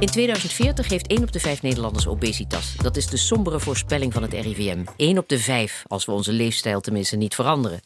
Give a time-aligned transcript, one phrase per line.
[0.00, 2.76] In 2040 heeft 1 op de 5 Nederlanders obesitas.
[2.76, 4.84] Dat is de sombere voorspelling van het RIVM.
[4.96, 7.80] 1 op de 5, als we onze leefstijl tenminste niet veranderen.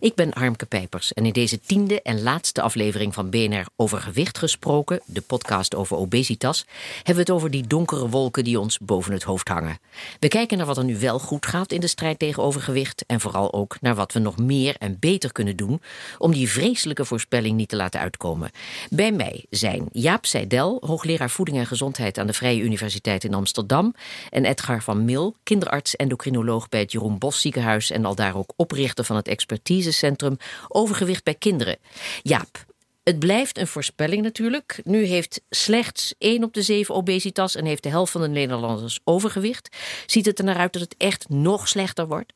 [0.00, 4.38] Ik ben Harmke Pijpers en in deze tiende en laatste aflevering van BNR Over Gewicht
[4.38, 6.66] gesproken, de podcast over obesitas,
[6.96, 9.78] hebben we het over die donkere wolken die ons boven het hoofd hangen.
[10.18, 13.20] We kijken naar wat er nu wel goed gaat in de strijd tegen overgewicht en
[13.20, 15.82] vooral ook naar wat we nog meer en beter kunnen doen
[16.18, 18.50] om die vreselijke voorspelling niet te laten uitkomen.
[18.90, 23.94] Bij mij zijn Jaap Seidel, hoogleraar voeding en Gezondheid aan de Vrije Universiteit in Amsterdam.
[24.30, 27.90] En Edgar van Mil, kinderarts, endocrinoloog bij het Jeroen Bos Ziekenhuis.
[27.90, 30.36] En al daar ook oprichter van het expertisecentrum
[30.68, 31.78] Overgewicht bij Kinderen.
[32.22, 32.64] Jaap,
[33.04, 34.80] het blijft een voorspelling natuurlijk.
[34.84, 39.00] Nu heeft slechts 1 op de 7 obesitas en heeft de helft van de Nederlanders
[39.04, 39.76] overgewicht.
[40.06, 42.32] Ziet het er naar uit dat het echt nog slechter wordt?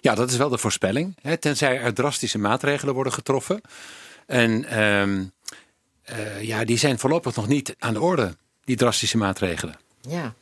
[0.00, 1.16] Ja, dat is wel de voorspelling.
[1.40, 3.60] Tenzij er drastische maatregelen worden getroffen.
[4.26, 5.24] En ehm,
[6.10, 9.76] uh, ja, die zijn voorlopig nog niet aan de orde, die drastische maatregelen.
[10.00, 10.34] Ja.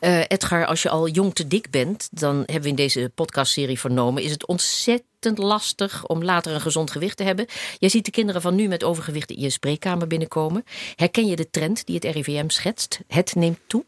[0.00, 3.78] Uh, Edgar, als je al jong te dik bent, dan hebben we in deze podcastserie
[3.78, 7.46] vernomen, is het ontzettend lastig om later een gezond gewicht te hebben.
[7.78, 10.64] Jij ziet de kinderen van nu met overgewicht in je spreekkamer binnenkomen.
[10.94, 13.00] Herken je de trend die het RIVM schetst?
[13.08, 13.84] Het neemt toe?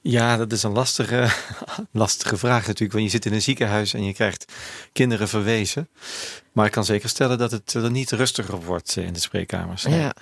[0.00, 1.28] Ja, dat is een lastige,
[1.92, 2.92] lastige vraag natuurlijk.
[2.92, 4.52] Want je zit in een ziekenhuis en je krijgt
[4.92, 5.88] kinderen verwezen.
[6.52, 9.82] Maar ik kan zeker stellen dat het er niet rustiger wordt in de spreekkamers.
[9.82, 10.12] Ja.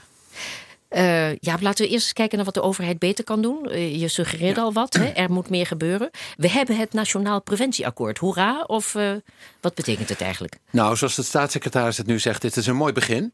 [0.90, 3.66] Uh, ja, laten we eerst eens kijken naar wat de overheid beter kan doen.
[3.68, 5.06] Uh, je suggereerde al wat, hè?
[5.22, 6.10] er moet meer gebeuren.
[6.36, 8.18] We hebben het Nationaal Preventieakkoord.
[8.18, 9.12] Hoera, of uh,
[9.60, 10.58] wat betekent het eigenlijk?
[10.70, 13.32] Nou, zoals de staatssecretaris het nu zegt, dit is een mooi begin.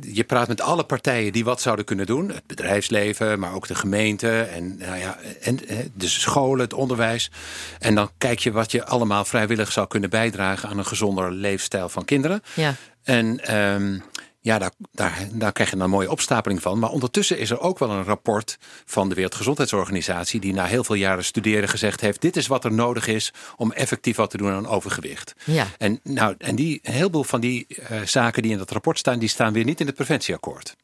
[0.00, 2.28] Je praat met alle partijen die wat zouden kunnen doen.
[2.28, 5.58] Het bedrijfsleven, maar ook de gemeente en, nou ja, en
[5.94, 7.30] de scholen, het onderwijs.
[7.78, 11.88] En dan kijk je wat je allemaal vrijwillig zou kunnen bijdragen aan een gezonder leefstijl
[11.88, 12.42] van kinderen.
[12.54, 12.74] Ja.
[13.02, 14.02] En um,
[14.40, 16.78] ja, daar, daar, daar krijg je een mooie opstapeling van.
[16.78, 20.94] Maar ondertussen is er ook wel een rapport van de Wereldgezondheidsorganisatie, die na heel veel
[20.94, 24.50] jaren studeren gezegd heeft: dit is wat er nodig is om effectief wat te doen
[24.50, 25.34] aan overgewicht.
[25.44, 25.66] Ja.
[25.78, 29.18] En, nou, en die, een heleboel van die uh, zaken die in dat rapport staan,
[29.18, 30.76] die staan weer niet in het preventieakkoord.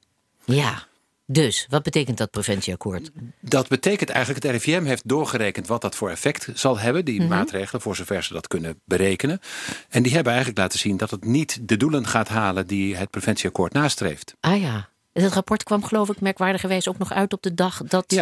[0.44, 0.86] Ja.
[1.26, 3.10] Dus, wat betekent dat preventieakkoord?
[3.40, 7.28] Dat betekent eigenlijk, het RIVM heeft doorgerekend wat dat voor effect zal hebben, die mhm.
[7.28, 9.40] maatregelen, voor zover ze dat kunnen berekenen.
[9.88, 13.10] En die hebben eigenlijk laten zien dat het niet de doelen gaat halen die het
[13.10, 14.34] preventieakkoord nastreeft.
[14.40, 14.88] Ah ja.
[15.22, 18.14] Het rapport kwam geloof ik merkwaardigerwijs ook nog uit op de dag dat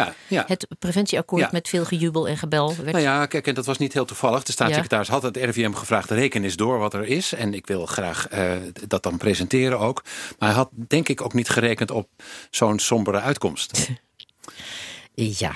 [0.47, 2.91] het preventieakkoord met veel gejubel en gebel werd.
[2.91, 4.43] Nou ja, kijk, en dat was niet heel toevallig.
[4.43, 7.33] De staatssecretaris had het RIVM gevraagd, reken eens door wat er is.
[7.33, 8.51] En ik wil graag uh,
[8.87, 10.03] dat dan presenteren ook.
[10.39, 12.09] Maar hij had denk ik ook niet gerekend op
[12.49, 13.89] zo'n sombere uitkomst.
[15.13, 15.51] ja.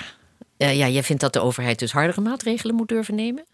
[0.58, 3.44] Uh, ja, jij vindt dat de overheid dus hardere maatregelen moet durven nemen?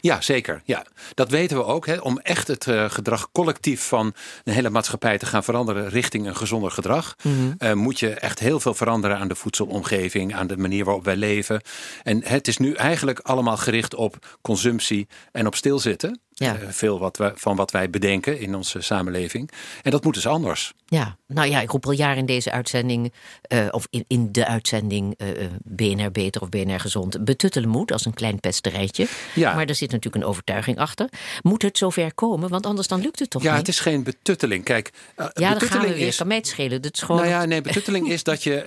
[0.00, 0.62] Ja, zeker.
[0.64, 0.86] Ja.
[1.14, 1.86] Dat weten we ook.
[1.86, 1.96] Hè.
[1.96, 4.14] Om echt het uh, gedrag collectief van
[4.44, 7.54] een hele maatschappij te gaan veranderen richting een gezonder gedrag, mm -hmm.
[7.58, 11.16] uh, moet je echt heel veel veranderen aan de voedselomgeving, aan de manier waarop wij
[11.16, 11.60] leven.
[12.02, 16.20] En het is nu eigenlijk allemaal gericht op consumptie en op stilzitten.
[16.34, 16.60] Ja.
[16.60, 19.50] Uh, veel wat we, van wat wij bedenken in onze samenleving.
[19.82, 20.72] En dat moet dus anders.
[20.86, 23.12] Ja, nou ja, ik roep al jaren in deze uitzending,
[23.48, 25.28] uh, of in, in de uitzending uh,
[25.62, 29.06] BNR Beter of BNR Gezond, betuttelen moet als een klein pesterijtje.
[29.34, 29.54] Ja.
[29.54, 31.08] Maar er zit natuurlijk een overtuiging achter.
[31.42, 33.56] Moet het zover komen, want anders dan lukt het toch ja, niet?
[33.56, 34.64] Ja, het is geen betutteling.
[34.64, 36.06] Kijk, ja, dan gaan we weer.
[36.06, 36.82] Is, kan mij het schelen.
[36.82, 37.20] Dat is gewoon...
[37.20, 38.62] Nou ja, nee, betutteling is dat je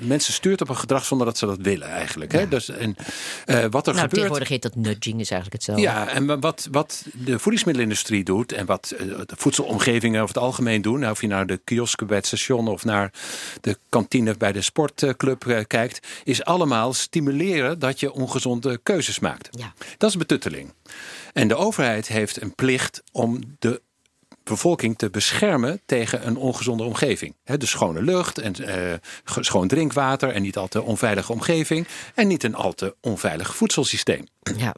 [0.00, 2.32] mensen stuurt op een gedrag zonder dat ze dat willen eigenlijk.
[2.32, 2.38] Ja.
[2.38, 2.48] Hè?
[2.48, 2.96] Dus, en,
[3.46, 4.10] wat er nou, gebeurt...
[4.10, 5.82] tegenwoordig heet dat nudging, is eigenlijk hetzelfde.
[5.82, 10.82] Ja, en wat, wat de voedingsmiddelenindustrie doet en wat eh, de voedselomgevingen over het algemeen
[10.82, 13.12] doen, nou, of je naar de kiosken bij het station of naar
[13.60, 19.48] de kantine bij de sportclub eh, kijkt, is allemaal stimuleren dat je ongezonde keuzes maakt.
[19.50, 19.72] Ja.
[19.98, 20.72] Dat is betutteling.
[21.32, 23.82] En de overheid heeft een plicht om de
[24.44, 27.34] bevolking te beschermen tegen een ongezonde omgeving.
[27.44, 28.92] He, dus schone lucht en uh,
[29.24, 34.26] schoon drinkwater en niet al te onveilige omgeving en niet een al te onveilig voedselsysteem.
[34.56, 34.74] Ja.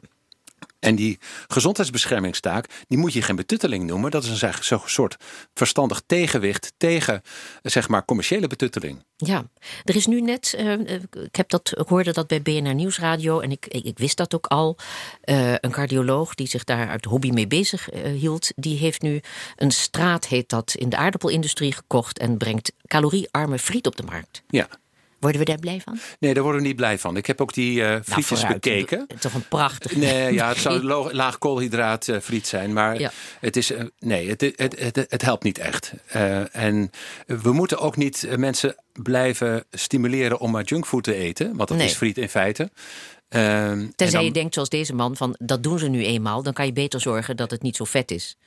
[0.85, 4.11] En die gezondheidsbeschermingstaak, die moet je geen betutteling noemen.
[4.11, 5.15] Dat is een soort
[5.53, 7.21] verstandig tegenwicht tegen
[7.61, 9.03] zeg maar commerciële betutteling.
[9.17, 9.43] Ja,
[9.83, 10.79] er is nu net, uh,
[11.23, 14.35] ik, heb dat, ik hoorde dat bij BNR Nieuwsradio en ik, ik, ik wist dat
[14.35, 14.77] ook al.
[15.25, 19.21] Uh, een cardioloog die zich daar uit hobby mee bezig uh, hield, die heeft nu
[19.55, 24.43] een straat, heet dat, in de aardappelindustrie gekocht en brengt caloriearme friet op de markt.
[24.47, 24.67] Ja.
[25.25, 25.99] Worden we daar blij van?
[26.19, 27.17] Nee, daar worden we niet blij van.
[27.17, 28.99] Ik heb ook die uh, frietjes nou, bekeken.
[28.99, 29.95] Het is toch een prachtig.
[29.95, 30.83] Nee, ja, het zou
[31.13, 32.73] laag koolhydraat uh, friet zijn.
[32.73, 33.11] Maar ja.
[33.39, 35.93] het, is, uh, nee, het, het, het, het, helpt niet echt.
[36.51, 36.89] en
[37.25, 41.55] we moeten ook niet mensen blijven stimuleren om maar junkfood te eten.
[41.55, 41.87] Want dat nee.
[41.87, 42.71] is friet in feite.
[43.29, 46.43] Ehm, Tenzij dan, je denkt zoals deze man van dat doen ze nu eenmaal.
[46.43, 48.37] Dan kan je beter zorgen dat het niet zo vet is.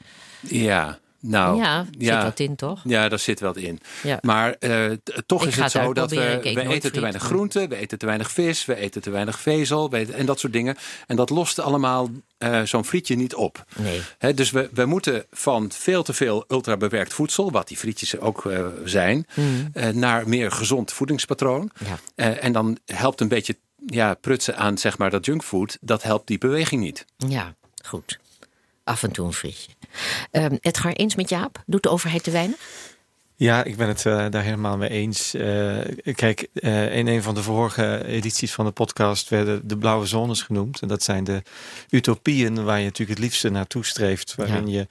[0.40, 2.80] Ja, Nou, ja, zit wat in, toch?
[2.84, 3.80] Ja, daar zit wat in.
[4.02, 4.18] Ja.
[4.22, 4.90] Maar uh,
[5.26, 8.30] toch Ik is het zo dat we, eten te weinig groenten, we eten te weinig
[8.30, 10.76] vis, we eten te weinig vezel we eten- en dat soort dingen.
[11.06, 13.64] En dat lost allemaal eh, zo'n frietje niet op.
[13.76, 14.34] Nee.
[14.34, 18.66] Dus we, we moeten van veel te veel ultrabewerkt voedsel, wat die frietjes ook eh,
[18.84, 19.26] zijn,
[19.72, 21.70] eh, naar meer gezond voedingspatroon.
[21.84, 21.98] Ja.
[22.14, 23.56] Eh, en dan helpt een beetje
[23.86, 27.04] ja, prutsen aan zeg maar, dat junkfood, dat helpt die beweging niet.
[27.16, 27.54] Ja,
[27.84, 28.18] goed.
[28.84, 29.70] Af en toe een frietje.
[30.30, 31.62] Ehm Edgar, eens met Jaap?
[31.66, 32.58] Doet de overheid te weinig?
[33.36, 35.34] Ja, ik ben het eh, daar helemaal mee eens.
[35.34, 35.78] Eh,
[36.14, 40.42] kijk, eh, in een van de vorige edities van de podcast werden de blauwe zones
[40.42, 40.80] genoemd.
[40.80, 41.42] En dat zijn de
[41.90, 44.34] utopieën waar je natuurlijk het liefste naartoe streeft.
[44.34, 44.72] Waarin Ja.
[44.72, 44.86] je een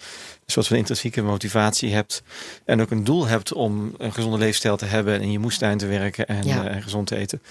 [0.45, 2.23] soort van intrinsieke motivatie hebt.
[2.65, 5.13] En ook een doel hebt om een gezonde leefstijl te hebben.
[5.13, 6.67] En in je moestuin te werken en, Ja.
[6.67, 7.41] en gezond te eten.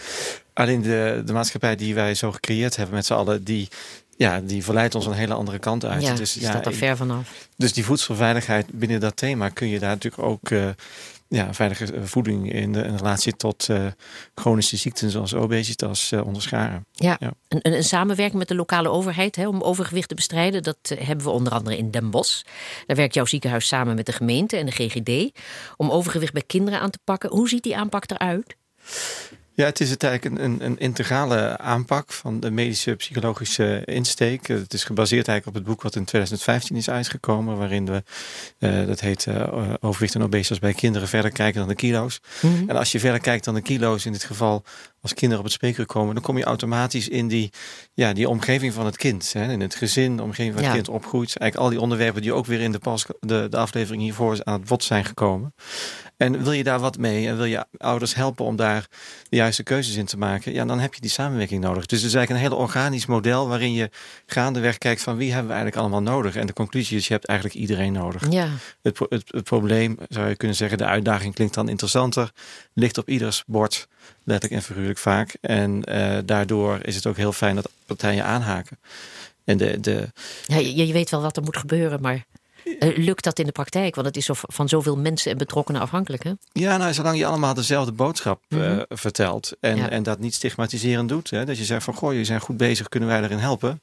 [0.52, 3.68] Alleen de, de maatschappij die wij zo gecreëerd hebben met z'n allen, die,
[4.16, 6.02] ja, die verleidt ons een hele andere kant uit.
[6.02, 7.48] ja, dus, ja, staat er ver vanaf.
[7.56, 10.68] dus die voedselveiligheid binnen dat thema kun je daar natuurlijk ook eh,
[11.28, 13.86] ja, veilige eh, voeding in, de, in relatie tot eh,
[14.34, 16.86] chronische ziekten zoals obesitas eh, onderscharen.
[16.92, 17.32] Ja, Ja.
[17.48, 20.62] Een, een, samenwerking met de lokale overheid hè, om overgewicht te bestrijden.
[20.62, 22.42] Dat hebben we onder andere in Den Bosch.
[22.86, 25.38] Daar werkt jouw ziekenhuis samen met de gemeente en de GGD
[25.76, 27.30] om overgewicht bij kinderen aan te pakken.
[27.30, 28.56] Hoe ziet die aanpak eruit?
[29.56, 34.46] Ja, het is het eigenlijk een, een, een integrale aanpak van de medische psychologische insteek.
[34.46, 38.02] Het is gebaseerd eigenlijk op het boek wat in 2015 is uitgekomen, waarin we,
[38.58, 42.20] eh, dat heet eh, Overwicht en obesitas bij kinderen verder kijken dan de kilo's.
[42.66, 44.64] En als je verder kijkt dan de kilo's, in dit geval
[45.00, 47.50] als kinderen op het spreekuur komen, dan kom je automatisch in die,
[47.94, 49.32] ja, die omgeving van het kind.
[49.32, 49.52] Hè?
[49.52, 50.76] In het gezin, de omgeving waar het Ja.
[50.82, 51.36] kind opgroeit.
[51.36, 54.58] Eigenlijk al die onderwerpen die ook weer in de, pas, de, de aflevering hiervoor aan
[54.60, 55.54] het bod zijn gekomen.
[56.16, 58.86] En wil je daar wat mee en wil je ouders helpen om daar
[59.28, 61.86] de juiste keuzes in te maken, ja, dan heb je die samenwerking nodig.
[61.86, 63.90] Dus het is eigenlijk een heel organisch model waarin je
[64.26, 66.36] gaandeweg kijkt van wie hebben we eigenlijk allemaal nodig.
[66.36, 68.22] En de conclusie is, je hebt eigenlijk iedereen nodig.
[68.30, 68.48] Ja,
[68.82, 72.30] Het, pro- het, het probleem, zou je kunnen zeggen, de uitdaging klinkt dan interessanter,
[72.72, 73.88] ligt op ieders bord,
[74.24, 75.36] letterlijk en figuurlijk vaak.
[75.40, 78.78] En eh, daardoor is het ook heel fijn dat partijen aanhaken.
[79.44, 80.08] En de, de,
[80.46, 82.24] ja je, je weet wel wat er moet gebeuren, maar
[82.78, 83.94] eh, lukt dat in de praktijk?
[83.94, 86.22] Want het is van zoveel mensen en betrokkenen afhankelijk.
[86.24, 86.32] Hè?
[86.52, 88.82] ja, nou, zolang je allemaal dezelfde boodschap eh, Mhm.
[88.88, 89.88] vertelt en, Ja.
[89.90, 92.88] en dat niet stigmatiserend doet, hè, dat je zegt van, goh, jullie zijn goed bezig,
[92.88, 93.80] kunnen wij erin helpen?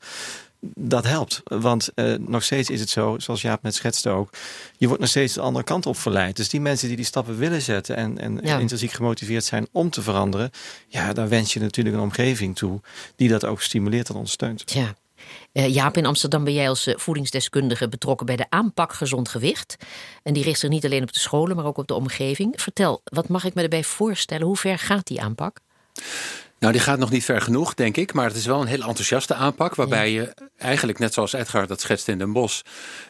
[0.76, 4.30] Dat helpt, want eh, nog steeds is het zo, zoals Jaap net schetste ook,
[4.78, 6.36] je wordt nog steeds de andere kant op verleid.
[6.36, 8.58] Dus die mensen die die stappen willen zetten en, en Ja.
[8.58, 10.50] intrinsiek gemotiveerd zijn om te veranderen,
[10.88, 12.80] ja, daar wens je natuurlijk een omgeving toe
[13.16, 14.64] die dat ook stimuleert en ondersteunt.
[14.74, 14.94] Ja.
[15.52, 19.76] Eh, Jaap, in Amsterdam ben jij als eh, voedingsdeskundige betrokken bij de aanpak gezond gewicht.
[20.24, 22.62] En die richt zich niet alleen op de scholen, maar ook op de omgeving.
[22.62, 24.46] Vertel, wat mag ik me erbij voorstellen?
[24.46, 25.60] Hoe ver gaat die aanpak?
[26.64, 28.14] Nou, die gaat nog niet ver genoeg, denk ik.
[28.14, 29.76] Maar het is wel een heel enthousiaste aanpak.
[29.76, 32.62] Waarbij je eigenlijk, net zoals Edgar dat schetst in Den Bosch,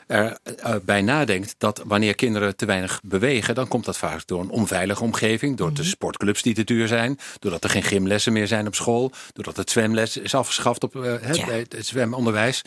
[0.07, 4.41] er eh, bij nadenkt dat wanneer kinderen te weinig bewegen, dan komt dat vaak door
[4.41, 5.57] een onveilige omgeving.
[5.57, 7.19] Door de sportclubs die te duur zijn.
[7.39, 9.11] Doordat er geen gymlessen meer zijn op school.
[9.33, 11.47] Doordat het zwemles is afgeschaft op eh, het, Ja.
[11.50, 12.61] het zwemonderwijs.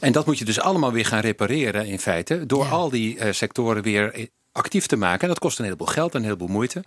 [0.00, 2.46] En dat moet je dus allemaal weer gaan repareren in feite.
[2.46, 2.70] Door Ja.
[2.70, 4.26] al die eh, sectoren weer eh,
[4.60, 5.20] actief te maken.
[5.20, 6.84] En dat kost een heleboel geld en een heleboel moeite.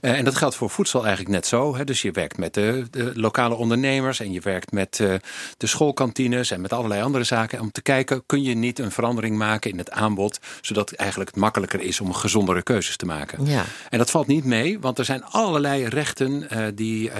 [0.00, 1.76] Eh, en dat geldt voor voedsel eigenlijk net zo.
[1.76, 1.84] Hè.
[1.84, 5.14] Dus je werkt met de, de lokale ondernemers en je werkt met eh,
[5.56, 7.60] de schoolkantines en met allerlei andere zaken.
[7.60, 11.36] Om te kijken, kun je niet een verandering maken in het aanbod, zodat het eigenlijk
[11.36, 13.46] makkelijker is om gezondere keuzes te maken.
[13.46, 13.64] Ja.
[13.88, 17.10] En dat valt niet mee, want er zijn allerlei rechten eh, die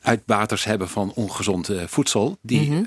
[0.00, 2.82] uitbaters hebben van ongezond voedsel, die Mhm.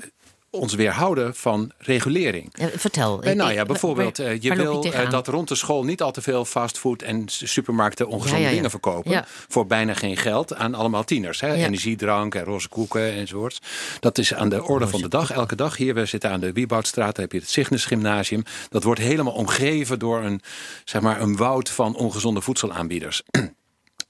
[0.54, 2.52] Ons weerhouden van regulering.
[2.76, 3.22] Vertel.
[3.22, 6.10] Eh, nou ja, bijvoorbeeld, waar- eh, je wil eh, dat rond de school niet al
[6.12, 8.54] te veel fastfood en supermarkten ongezonde Ja, ja, ja.
[8.54, 9.24] dingen verkopen.
[9.48, 11.40] Voor bijna geen geld aan allemaal tieners.
[11.40, 11.52] Hè?
[11.54, 13.60] Energiedrank en roze koeken enzovoorts.
[14.00, 15.76] Dat is aan de orde van de dag, elke dag.
[15.76, 18.42] Hier, we zitten aan de Wieboudstraat, daar heb je het Cygnus Gymnasium.
[18.68, 20.40] Dat wordt helemaal omgeven door een,
[20.84, 23.22] zeg maar, een woud van ongezonde voedselaanbieders.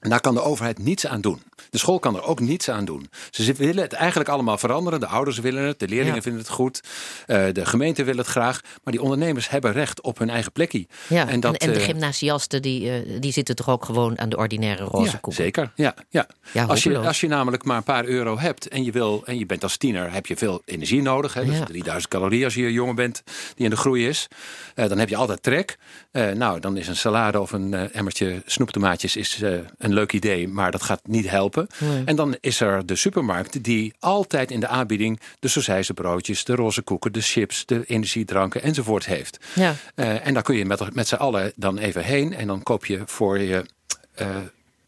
[0.05, 1.41] En daar kan de overheid niets aan doen.
[1.69, 3.09] De school kan er ook niets aan doen.
[3.31, 4.99] Ze willen het eigenlijk allemaal veranderen.
[4.99, 6.21] De ouders willen het, de leerlingen Ja.
[6.21, 6.81] vinden het goed.
[7.27, 8.61] eh, de gemeente wil het graag.
[8.83, 10.87] Maar die ondernemers hebben recht op hun eigen plekje.
[11.07, 14.29] Ja, en, dat, en de eh, gymnasiasten die, eh, die zitten toch ook gewoon aan
[14.29, 15.33] de ordinaire roze ja, koek.
[15.33, 15.71] zeker.
[15.75, 16.27] Ja, ja.
[16.51, 19.37] Ja, als, je, als je namelijk maar een paar euro hebt en je, wil, en
[19.37, 21.33] je bent als tiener, heb je veel energie nodig.
[21.33, 21.45] Hè?
[21.45, 21.63] Dus Ja.
[21.65, 23.23] 3000 calorieën als je jongen bent
[23.55, 24.27] die in de groei is.
[24.75, 25.77] Dan heb je altijd trek.
[26.11, 29.41] Nou, dan is een salade of een emmertje snoeptomaatjes is,
[29.77, 31.67] een leuk idee, maar dat gaat niet helpen.
[31.77, 32.03] Nee.
[32.05, 36.81] En dan is er de supermarkt die altijd in de aanbieding de broodjes, de roze
[36.81, 39.39] koeken, de chips, de energiedranken enzovoort heeft.
[39.55, 39.75] Ja.
[39.95, 42.33] Eh, en daar kun je met, met z'n allen dan even heen.
[42.33, 43.65] En dan koop je voor je
[44.13, 44.27] eh,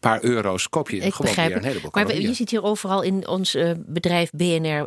[0.00, 2.28] paar euro's koop je Ik gewoon begrijp weer een heleboel Maar calorieën.
[2.28, 4.86] je ziet hier overal in ons eh, bedrijf BNR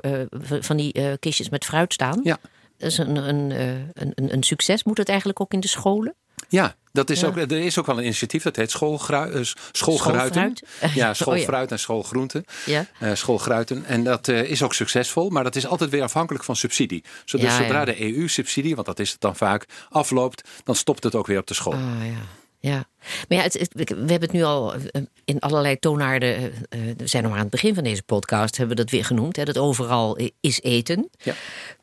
[0.59, 2.19] van die kistjes met fruit staan.
[2.23, 2.37] Ja.
[2.77, 3.51] Dat is een, een,
[3.93, 4.83] een, een, een succes.
[4.83, 6.15] Moet het eigenlijk ook in de scholen?
[6.49, 7.27] Ja, dat is Ja.
[7.27, 9.41] ook, er is ook wel een initiatief dat heet schoolgrui, eh.
[9.71, 10.36] Schoolfruit?
[10.95, 12.45] Ja, Oh schoolfruit en schoolgroenten.
[12.65, 12.86] Ja.
[13.15, 13.86] schoolgruiten.
[13.86, 17.03] En dat eh, is ook succesvol, maar dat is altijd weer afhankelijk van subsidie.
[17.25, 21.15] Dus Ja, zodra de EU-subsidie, want dat is het dan vaak, afloopt, dan stopt het
[21.15, 21.74] ook weer op de school.
[21.74, 22.39] Ah, ja.
[22.60, 22.86] Ja,
[23.29, 26.36] maar ja, het, het- we hebben het nu al eh, in allerlei toonaarden.
[26.36, 28.91] eh, eh, we zijn nog maar aan het begin van deze podcast, hebben we dat
[28.91, 29.36] weer genoemd.
[29.36, 31.10] Hè, dat overal is eten.
[31.24, 31.34] Ja.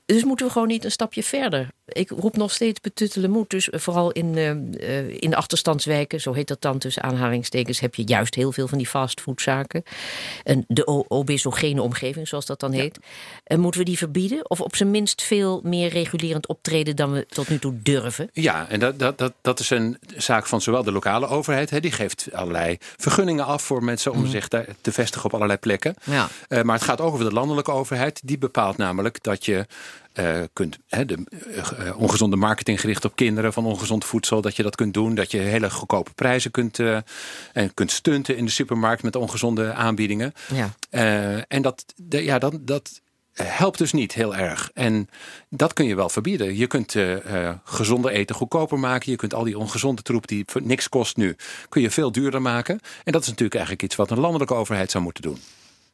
[0.07, 1.69] Dus moeten we gewoon niet een stapje verder.
[1.89, 3.51] Ik roep nog steeds betuttelen moed.
[3.51, 4.37] Dus vooral in,
[5.21, 8.79] in de achterstandswijken, zo heet dat dan tussen aanhalingstekens, heb je juist heel veel van
[8.79, 9.83] die fastfoodzaken.
[10.45, 12.99] En de obesogene omgeving, zoals dat dan heet.
[13.45, 14.51] En moeten we die verbieden?
[14.51, 18.29] Of op zijn minst veel meer regulerend optreden dan we tot nu toe durven?
[18.33, 21.81] Ja, en dat, dat, dat, dat is een zaak van zowel de lokale overheid, hè,
[21.81, 25.95] die geeft allerlei vergunningen af voor mensen om zich daar te vestigen op allerlei plekken.
[26.05, 26.29] Ja.
[26.49, 28.21] Eh, maar het gaat ook over de landelijke overheid.
[28.25, 29.67] Die bepaalt namelijk dat je
[30.12, 31.25] eh, kunt hè, de
[31.79, 35.15] eh, ongezonde marketing gericht op kinderen van ongezond voedsel, dat je dat kunt doen.
[35.15, 36.79] Dat je hele goedkope prijzen kunt,
[37.53, 40.33] en kunt stunten in de supermarkt met ongezonde aanbiedingen.
[40.53, 40.71] Ja.
[41.49, 43.00] En dat, de, ja, dat, dat
[43.42, 44.71] helpt dus niet heel erg.
[44.75, 45.09] En
[45.49, 46.57] dat kun je wel verbieden.
[46.57, 47.16] Je kunt eh
[47.49, 49.11] eh, gezonder eten goedkoper maken.
[49.11, 51.37] Je kunt al die ongezonde troep die niks kost nu,
[51.68, 52.80] kun je veel duurder maken.
[53.04, 55.38] En dat is natuurlijk eigenlijk iets wat een landelijke overheid zou moeten doen.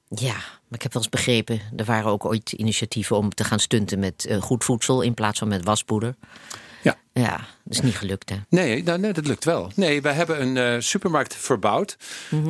[0.08, 3.60] Ja, maar ik heb wel eens begrepen, er waren ook ooit initiatieven om te gaan
[3.60, 6.14] stunten met eh, goed voedsel in plaats van met waspoeder.
[6.84, 6.96] Ja.
[7.12, 8.36] Ja, dat is niet gelukt hè.
[8.48, 9.70] Nee, nou, nee, dat lukt wel.
[9.74, 11.96] Nee, wij hebben een eh, supermarkt verbouwd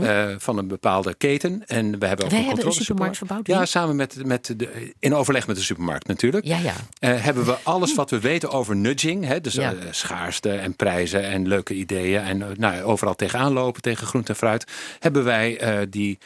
[0.03, 1.63] eh, van een bepaalde keten.
[1.67, 3.47] En we hebben ook Wij een hebben een supermarkt verbouwd?
[3.47, 6.45] Ja, samen met, met de, in overleg met de supermarkt natuurlijk.
[6.45, 6.75] Ja, ja.
[6.99, 9.75] Eh, hebben we alles wat we weten over nudging, hè, dus Ja.
[9.91, 14.67] schaarste en prijzen en leuke ideeën en nou, overal tegenaan lopen tegen groente en fruit,
[14.99, 15.59] hebben wij
[15.91, 16.19] die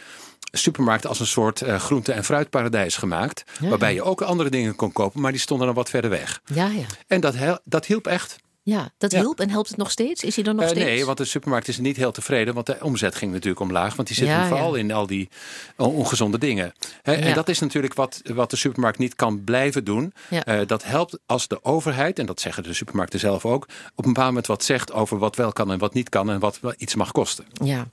[0.51, 3.69] supermarkt als een soort eh, groente- en fruitparadijs gemaakt, Ja.
[3.69, 6.41] waarbij je ook andere dingen kon kopen, maar die stonden dan wat verder weg.
[6.55, 6.85] Ja, ja.
[7.07, 8.37] En dat, dat hielp echt.
[8.63, 9.19] Ja, dat Ja.
[9.21, 10.23] hielp en helpt het nog steeds?
[10.25, 10.85] Is hij er nog Eh, steeds?
[10.85, 13.95] nee, want de supermarkt is niet heel tevreden, want de omzet ging natuurlijk omlaag.
[13.97, 14.81] Want die zit Ja, vooral ja.
[14.83, 15.29] in al die
[15.77, 16.73] on- ongezonde dingen.
[17.03, 20.13] En dat is natuurlijk wat, wat de supermarkt niet kan blijven doen.
[20.31, 20.45] Ja.
[20.45, 23.63] Eh, dat helpt als de overheid, en dat zeggen de supermarkten zelf ook,
[23.95, 26.39] op een bepaald moment wat zegt over wat wel kan en wat niet kan en
[26.41, 27.45] wat iets mag kosten.
[27.65, 27.89] Ja.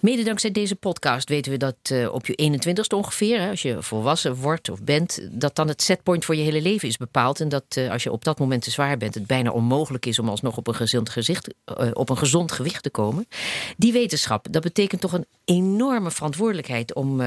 [0.00, 3.82] Mede dankzij deze podcast weten we dat eh, op je 21ste ongeveer, hè, als je
[3.82, 7.40] volwassen wordt of bent, dat dan het setpoint voor je hele leven is bepaald.
[7.40, 10.18] En dat eh, als je op dat moment te zwaar bent, het bijna onmogelijk is
[10.18, 13.28] om alsnog op een, gezond gezicht, eh, op een gezond gewicht te komen.
[13.76, 17.22] Die wetenschap, dat betekent toch een enorme verantwoordelijkheid om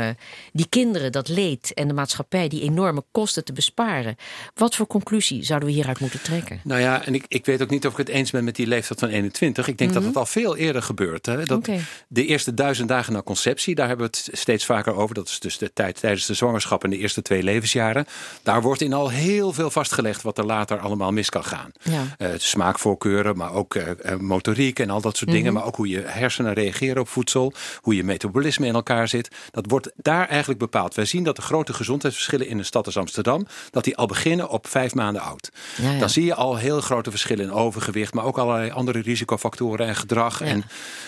[0.53, 4.15] die kinderen dat leed en de maatschappij die enorme kosten te besparen.
[4.53, 6.59] Wat voor conclusie zouden we hieruit moeten trekken?
[6.63, 8.67] Nou ja, en ik, ik weet ook niet of ik het eens ben met die
[8.67, 9.67] leeftijd van 21.
[9.67, 11.25] Ik denk dat het al veel eerder gebeurt.
[11.25, 11.43] Hè?
[11.43, 11.79] Dat Oké.
[12.13, 15.15] De eerste duizend dagen na conceptie, daar hebben we het steeds vaker over.
[15.15, 18.05] Dat is dus de tijd tijdens de zwangerschap en de eerste twee levensjaren.
[18.43, 21.71] Daar wordt in al heel veel vastgelegd wat er later allemaal mis kan gaan.
[21.81, 22.03] Ja.
[22.17, 25.53] Eh, smaakvoorkeuren, maar ook eh, eh, motoriek en al dat soort dingen.
[25.53, 27.53] Maar ook hoe je hersenen reageren op voedsel.
[27.81, 29.35] Hoe je metabolisme in elkaar zit.
[29.51, 30.95] Dat wordt daar eigenlijk bepaald.
[30.95, 33.47] Wij zien dat de grote gezondheidsverschillen in een stad als Amsterdam...
[33.69, 35.51] dat die al beginnen op vijf maanden oud.
[35.75, 35.99] Ja, ja.
[35.99, 38.13] Dan zie je al heel grote verschillen in overgewicht...
[38.13, 40.41] maar ook allerlei andere risicofactoren en gedrag.
[40.41, 40.63] En,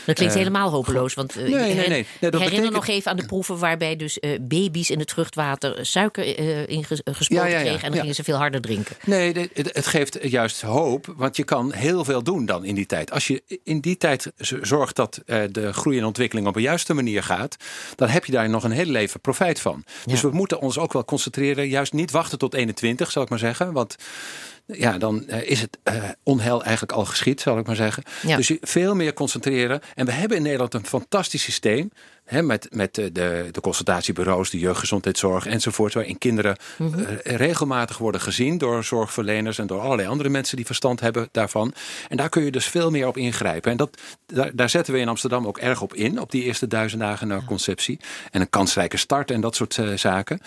[0.06, 0.94] Dat klinkt helemaal hopeloos.
[1.04, 1.90] Want eh, nee, nee, herinner- nee.
[1.90, 5.12] Nee, dat herinner betekent- nog even aan de proeven waarbij dus eh, baby's in het
[5.12, 7.62] vruchtwater suiker eh, in ges- gespoten Ja, ja, ja.
[7.64, 7.82] kregen.
[7.84, 8.96] En dan gingen ze veel harder drinken.
[9.06, 13.12] Nee, het, geeft juist hoop, want je kan heel veel doen dan in die tijd.
[13.12, 15.22] Als je in die tijd zorgt dat
[15.52, 17.56] de groei en ontwikkeling op een juiste manier gaat,
[17.96, 19.84] dan heb je daar nog een hele leven profijt van.
[20.06, 20.30] Dus Ja.
[20.30, 23.74] we moeten ons ook wel concentreren, juist niet wachten tot 21, zal ik maar zeggen.
[23.74, 23.96] Want
[24.68, 28.04] ja, dan eh, is het eh, onheil eigenlijk al geschied, zal ik maar zeggen.
[28.22, 28.36] Ja.
[28.36, 29.82] Dus veel meer concentreren.
[29.96, 31.92] En we hebben in Nederland een fantastisch systeem.
[32.26, 35.94] Hè, met met eh, de, de consultatiebureaus, de jeugdgezondheidszorg enzovoort.
[35.94, 37.04] Waarin kinderen Mhm.
[37.24, 41.74] regelmatig worden gezien door zorgverleners en door allerlei andere mensen die verstand hebben daarvan.
[42.10, 43.72] En daar kun je dus veel meer op ingrijpen.
[43.72, 46.68] En dat, daar, daar zetten we in Amsterdam ook erg op in, op die eerste
[46.68, 48.00] duizend dagen na conceptie.
[48.32, 50.40] En een kansrijke start en dat soort zaken.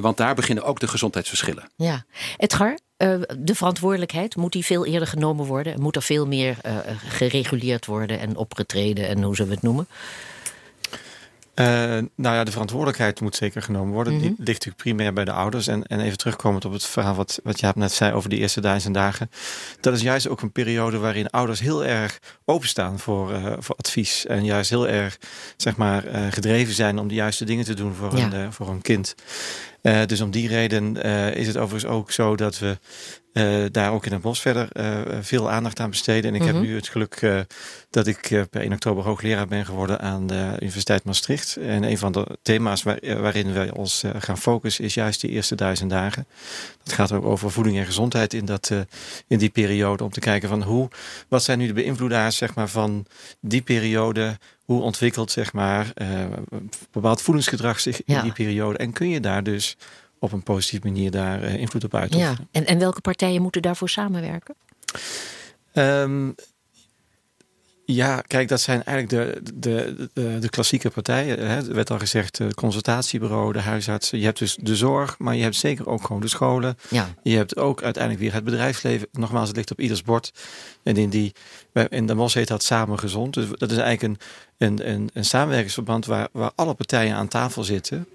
[0.00, 1.70] Want daar beginnen ook de gezondheidsverschillen.
[1.76, 2.04] Ja.
[2.36, 5.80] Edgar, eh, de verantwoordelijkheid, moet die veel eerder genomen worden?
[5.80, 6.76] Moet er veel meer eh,
[7.08, 9.88] gereguleerd worden en opgetreden en hoe zullen we het noemen?
[11.54, 11.66] Eh,
[12.14, 14.12] nou ja, de verantwoordelijkheid moet zeker genomen worden.
[14.12, 15.66] Die ligt natuurlijk primair bij de ouders.
[15.66, 18.60] En, en even terugkomend op het verhaal wat, wat Jaap net zei over die eerste
[18.60, 19.30] duizend dagen.
[19.80, 24.26] Dat is juist ook een periode waarin ouders heel erg openstaan voor, voor advies.
[24.26, 25.18] En juist heel erg
[25.56, 28.32] zeg maar, gedreven zijn om de juiste dingen te doen voor, Ja.
[28.32, 29.14] eh, voor hun kind.
[30.06, 30.96] Dus om die reden
[31.34, 32.78] is het overigens ook zo dat we
[33.32, 34.68] uh, daar ook in het bos verder
[35.20, 36.34] veel aandacht aan besteden.
[36.34, 36.64] En ik heb mhm.
[36.64, 37.44] nu het geluk
[37.90, 41.56] dat ik per 1 oktober hoogleraar ben geworden aan de Universiteit Maastricht.
[41.56, 45.54] En een van de thema's waar, waarin wij ons gaan focussen is juist die eerste
[45.54, 46.26] duizend dagen.
[46.82, 48.70] Dat gaat ook over voeding en gezondheid in, dat,
[49.26, 50.04] in die periode.
[50.04, 50.88] Om te kijken van hoe,
[51.28, 53.06] wat zijn nu de beïnvloedaars zeg maar, van
[53.40, 55.92] die periode hoe ontwikkelt zeg maar,
[56.90, 58.78] bepaald voedingsgedrag zich in die periode?
[58.78, 59.76] En kun je daar dus
[60.18, 62.36] op een positieve manier daar uh, invloed op uitoefenen.
[62.38, 62.46] Ja.
[62.60, 64.54] En, en welke partijen moeten daarvoor samenwerken?
[65.72, 66.34] Um,
[67.84, 71.38] ja, kijk, dat zijn eigenlijk de, de, de, de klassieke partijen.
[71.48, 71.56] Hè.
[71.68, 74.18] Er werd al gezegd, het consultatiebureau, de huisartsen.
[74.18, 76.76] Je hebt dus de zorg, maar je hebt zeker ook gewoon de scholen.
[76.88, 77.14] Ja.
[77.22, 79.08] Je hebt ook uiteindelijk weer het bedrijfsleven.
[79.12, 80.32] Nogmaals, het ligt op ieders bord.
[80.82, 81.32] En in, die,
[81.88, 83.34] in de Mos heet dat Samen Gezond.
[83.34, 84.26] Dus dat is eigenlijk een,
[84.58, 88.06] een, een, een samenwerkingsverband waar, waar alle partijen aan tafel zitten.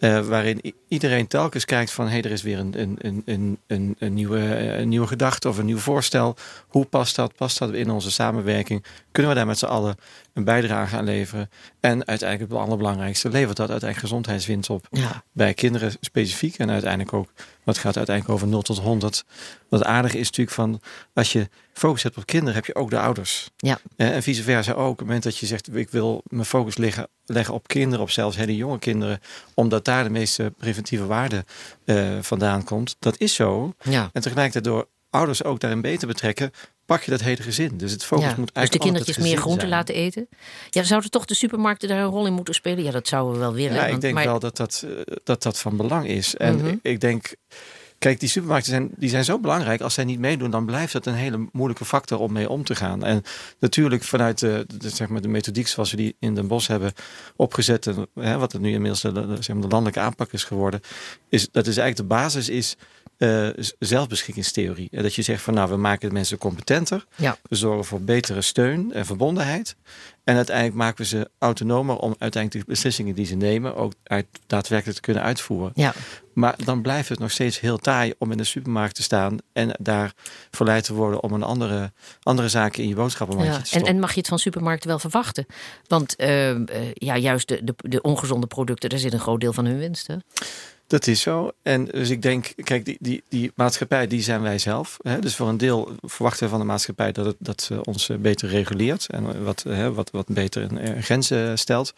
[0.00, 2.04] Uh, waarin iedereen telkens kijkt van...
[2.04, 4.38] hé, hey, er is weer een, een, een, een, een, nieuwe,
[4.78, 6.36] een nieuwe gedachte of een nieuw voorstel.
[6.68, 7.34] Hoe past dat?
[7.34, 8.84] Past dat in onze samenwerking?
[9.12, 9.96] Kunnen we daar met z'n allen
[10.32, 11.50] een bijdrage aan leveren?
[11.80, 13.28] En uiteindelijk het allerbelangrijkste...
[13.28, 14.86] levert dat uiteindelijk gezondheidswinst op.
[14.90, 15.22] Ja.
[15.32, 17.28] Bij kinderen specifiek en uiteindelijk ook...
[17.64, 19.24] wat gaat uiteindelijk over 0 tot 100.
[19.68, 20.80] Wat aardig is natuurlijk van...
[21.12, 23.50] als je focus hebt op kinderen, heb je ook de ouders.
[23.56, 23.80] Ja.
[23.96, 24.90] En vice versa ook.
[24.90, 25.76] Op het moment dat je zegt...
[25.76, 28.04] ik wil mijn focus leggen, leggen op kinderen...
[28.04, 29.20] of zelfs hele jonge kinderen...
[29.54, 31.44] omdat daar de meeste preventieve waarde
[31.84, 32.96] uh, vandaan komt.
[32.98, 33.74] Dat is zo.
[33.82, 34.10] Ja.
[34.12, 36.50] En tegelijkertijd door ouders ook daarin beter betrekken,
[36.86, 37.76] pak je dat hele gezin.
[37.76, 38.70] Dus het focus ja, moet eigenlijk.
[38.70, 39.72] Dus de kindertjes meer groente zijn.
[39.72, 40.28] laten eten.
[40.70, 42.84] Ja, zouden toch de supermarkten daar een rol in moeten spelen?
[42.84, 43.74] Ja, dat zouden we wel willen.
[43.74, 44.24] Ja, ik denk maar...
[44.24, 46.36] wel dat dat, uh, dat dat van belang is.
[46.36, 46.66] En Mhm.
[46.66, 47.34] ik, ik denk.
[48.00, 49.80] Kijk, die supermarkten zijn, die zijn zo belangrijk.
[49.80, 52.74] Als zij niet meedoen, dan blijft dat een hele moeilijke factor om mee om te
[52.74, 53.04] gaan.
[53.04, 53.22] En
[53.58, 56.92] natuurlijk vanuit de, de, zeg maar de methodiek zoals we die in Den Bosch hebben
[57.36, 57.86] opgezet.
[57.86, 60.80] En, hè, wat het nu inmiddels de, de, zeg maar de landelijke aanpak is geworden.
[61.28, 62.76] Is, dat is eigenlijk de basis is
[63.18, 64.88] uh, zelfbeschikkingstheorie.
[64.90, 67.06] En dat je zegt van nou, we maken de mensen competenter.
[67.16, 67.36] Ja.
[67.42, 69.76] We zorgen voor betere steun en verbondenheid.
[70.30, 74.26] En uiteindelijk maken we ze autonomer om uiteindelijk de beslissingen die ze nemen ook uit,
[74.46, 75.72] daadwerkelijk te kunnen uitvoeren.
[75.74, 75.92] Ja.
[76.34, 79.76] Maar dan blijft het nog steeds heel taai om in de supermarkt te staan en
[79.80, 80.12] daar
[80.50, 83.58] verleid te worden om een andere, andere zaken in je boodschappenmandje Ja.
[83.58, 83.92] te En, stoppen.
[83.92, 85.46] en mag je het van supermarkten wel verwachten?
[85.86, 86.64] Want uh, uh,
[86.94, 90.06] ja, juist de, de, de ongezonde producten, daar zit een groot deel van hun winst.
[90.06, 90.16] Hè?
[90.90, 91.50] Dat is zo.
[91.62, 94.96] En dus ik denk, kijk, die, die, die maatschappij, die zijn wij zelf.
[95.02, 95.18] Hè?
[95.18, 98.48] Dus voor een deel verwachten we van de maatschappij dat, het, dat ze ons beter
[98.48, 101.94] reguleert en wat, hè, wat, wat beter in grenzen stelt.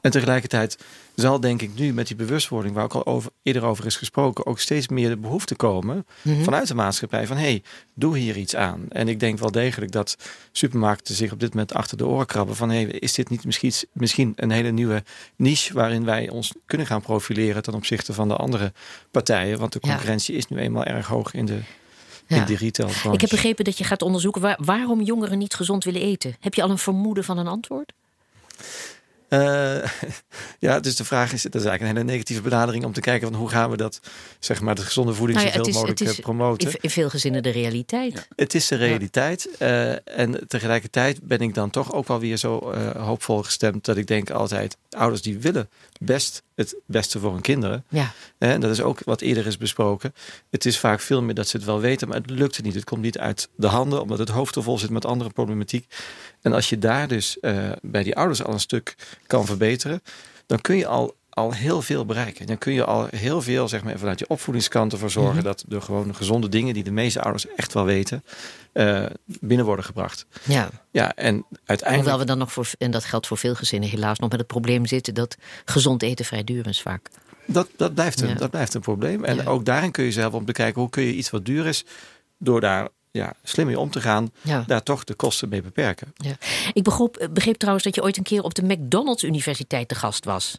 [0.00, 0.78] En tegelijkertijd
[1.14, 4.46] zal denk ik nu met die bewustwording, waar ook al over, eerder over is gesproken,
[4.46, 6.42] ook steeds meer de behoefte komen Mhm.
[6.42, 7.62] vanuit de maatschappij van hé, hey,
[7.94, 8.86] doe hier iets aan.
[8.88, 10.16] En ik denk wel degelijk dat
[10.52, 13.44] supermarkten zich op dit moment achter de oren krabben van hé, hey, is dit niet
[13.44, 15.02] misschien, misschien een hele nieuwe
[15.36, 18.72] niche waarin wij ons kunnen gaan profileren ten opzichte van de andere
[19.10, 19.58] partijen?
[19.58, 19.88] Want de Ja.
[19.90, 21.58] concurrentie is nu eenmaal erg hoog in de,
[22.26, 22.44] Ja.
[22.44, 22.88] retail.
[23.12, 26.36] Ik heb begrepen dat je gaat onderzoeken waar- waarom jongeren niet gezond willen eten.
[26.40, 27.92] Heb je al een vermoeden van een antwoord?
[29.28, 29.84] Uh,
[30.66, 33.28] ja, dus de vraag is, dat is eigenlijk een hele negatieve benadering om te kijken
[33.28, 34.00] van hoe gaan we dat,
[34.38, 36.74] zeg maar, de gezonde voeding Nou ja, zoveel het mogelijk het is eh, promoten.
[36.80, 38.28] In, veel gezinnen de realiteit.
[38.36, 39.48] Het is de realiteit.
[39.58, 43.96] eh, en tegelijkertijd ben ik dan toch ook wel weer zo eh, hoopvol gestemd dat
[43.96, 45.68] ik denk altijd, ouders die willen
[46.00, 47.84] best het beste voor hun kinderen.
[47.88, 48.12] Ja.
[48.38, 50.14] En dat is ook wat eerder is besproken.
[50.50, 52.74] Het is vaak veel meer dat ze het wel weten, maar het lukt niet.
[52.74, 55.86] Het komt niet uit de handen, omdat het hoofd te vol zit met andere problematiek.
[56.42, 58.94] En als je daar dus eh, bij die ouders al een stuk
[59.28, 60.02] kan verbeteren,
[60.46, 62.46] dan kun je al, al heel veel bereiken.
[62.46, 65.44] Dan kun je al heel veel, zeg maar, vanuit je opvoedingskant ervoor zorgen Mhm.
[65.44, 68.24] dat de gewone gezonde dingen die de meeste ouders echt wel weten,
[68.72, 70.26] eh, binnen worden gebracht.
[70.44, 70.68] ja.
[70.90, 71.94] Ja, en uiteindelijk.
[71.94, 74.48] Hoewel we dan nog voor, en dat geldt voor veel gezinnen helaas, nog met het
[74.48, 77.08] probleem zitten dat gezond eten vrij duur is vaak.
[77.46, 78.34] Dat, dat, blijft een, Ja.
[78.34, 79.24] dat blijft een probleem.
[79.24, 79.44] En Ja.
[79.44, 81.84] ook daarin kun je zelf om te kijken hoe kun je iets wat duur is,
[82.38, 84.64] door daar ja, slim mee om te gaan, Ja.
[84.66, 86.12] daar toch de kosten mee beperken.
[86.16, 86.36] Ja.
[86.72, 90.24] Ik begreep, begreep trouwens dat je ooit een keer op de McDonald's Universiteit te gast
[90.24, 90.58] was.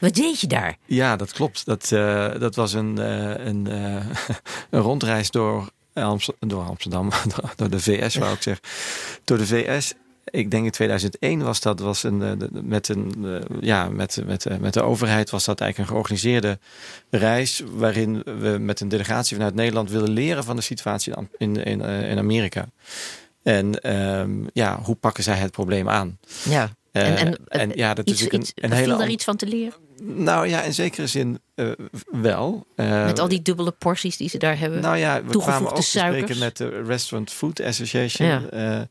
[0.00, 0.76] Wat deed je daar?
[0.84, 1.66] Ja, dat klopt.
[1.66, 4.06] Dat, eh, dat was een, eh, een, eh,
[4.70, 7.10] een rondreis door, Amst- door Amsterdam,
[7.56, 8.64] door de VS, wou ik zeggen.
[9.24, 9.94] Door de VS.
[10.30, 14.46] Ik denk in 2001 was dat was een, eh, met, een, eh, ja, met, met,
[14.46, 16.58] eh, met de overheid was dat eigenlijk een georganiseerde
[17.10, 17.62] reis.
[17.72, 21.80] Waarin we met een delegatie vanuit Nederland willen leren van de situatie in, in, in,
[21.80, 22.68] in Amerika.
[23.42, 26.18] En ehm, ja, hoe pakken zij het probleem aan?
[26.48, 26.70] Ja.
[26.92, 29.36] En, en, en ja, dat iets, is een, iets, een viel hele daar iets van
[29.36, 29.74] te leren?
[30.02, 31.38] Nou ja, in zekere zin
[32.10, 32.66] wel.
[32.76, 34.80] Met al die dubbele porties die ze daar hebben.
[34.80, 38.28] Nou ja, we kwamen ook te spreken met de Restaurant Food Association.
[38.28, 38.88] Ja.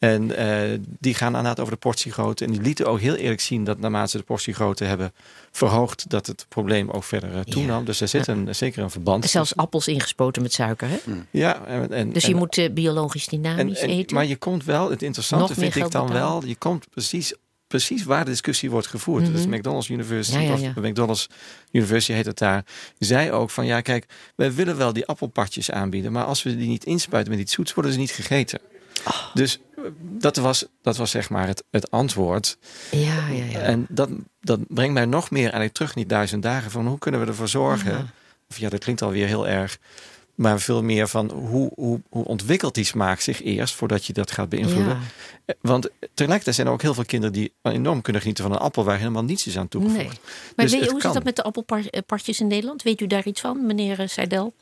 [0.00, 2.44] Eh, En uh, die gaan inderdaad over de portiegrootte.
[2.44, 5.12] En die lieten ook heel eerlijk zien dat naarmate ze de portiegrootte hebben
[5.50, 7.84] verhoogd, dat het probleem ook verder uh, toenam.
[7.84, 9.24] Dus er zit een, zeker een verband.
[9.24, 10.98] Zelfs appels ingespoten met suiker, hè?
[11.30, 11.64] Ja.
[11.64, 14.16] En, en, dus je moet uh, biologisch dynamisch en, eten.
[14.16, 17.34] Maar je komt wel, het interessante vind ik dan wel, je komt precies
[17.70, 19.22] precies waar de discussie wordt gevoerd.
[19.22, 19.36] Mm -hmm.
[19.36, 20.72] Dus McDonald's University, ja, ja, ja.
[20.76, 21.28] of McDonald's
[21.70, 22.64] University heet het daar,
[22.98, 26.68] zei ook van ja, kijk, wij willen wel die appelpartjes aanbieden, maar als we die
[26.68, 28.60] niet inspuiten met iets zoets, worden ze niet gegeten.
[29.06, 29.34] Oh.
[29.34, 29.60] Dus
[30.00, 32.58] dat was, dat was zeg maar het, het antwoord.
[32.90, 33.58] Ja, ja, ja.
[33.58, 34.08] En dat,
[34.40, 37.48] dat brengt mij nog meer eigenlijk terug, niet duizend dagen, van hoe kunnen we ervoor
[37.48, 37.92] zorgen.
[37.92, 38.06] Ja.
[38.48, 39.78] Of ja, dat klinkt alweer heel erg.
[40.34, 44.30] Maar veel meer van hoe, hoe, hoe ontwikkelt die smaak zich eerst voordat je dat
[44.30, 44.98] gaat beïnvloeden.
[45.46, 45.54] Ja.
[45.60, 48.84] Want tegelijkertijd zijn er ook heel veel kinderen die enorm kunnen genieten van een appel
[48.84, 49.98] waar helemaal niets is aan toegevoegd.
[49.98, 50.18] Nee.
[50.56, 52.82] Maar dus weet je, hoe zit dat met de appelpartjes in Nederland?
[52.82, 54.54] Weet u daar iets van, meneer Seidel?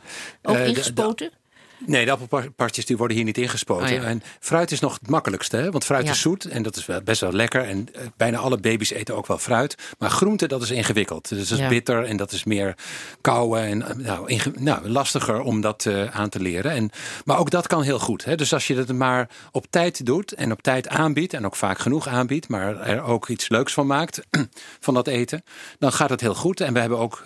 [0.42, 1.30] Ook uh, ingespoten?
[1.78, 3.86] De, de, Nee, de appelpartjes die worden hier niet ingespoten.
[3.86, 4.02] Oh, ja.
[4.02, 5.70] En fruit is nog het makkelijkste, hè?
[5.70, 6.10] want fruit ja.
[6.10, 7.64] is zoet en dat is wel best wel lekker.
[7.64, 9.74] En uh, bijna alle baby's eten ook wel fruit.
[9.98, 11.28] Maar groente, dat is ingewikkeld.
[11.28, 11.68] Dus dat is ja.
[11.68, 12.74] bitter en dat is meer
[13.20, 16.70] kouwen en uh, nou, nou, lastiger om dat uh, aan te leren.
[16.70, 16.90] En,
[17.24, 18.24] maar ook dat kan heel goed.
[18.24, 18.34] Hè?
[18.34, 21.78] Dus als je het maar op tijd doet en op tijd aanbiedt en ook vaak
[21.78, 24.20] genoeg aanbiedt, maar er ook iets leuks van maakt,
[24.80, 25.44] van dat eten,
[25.78, 26.60] dan gaat het heel goed.
[26.60, 27.22] En we hebben ook,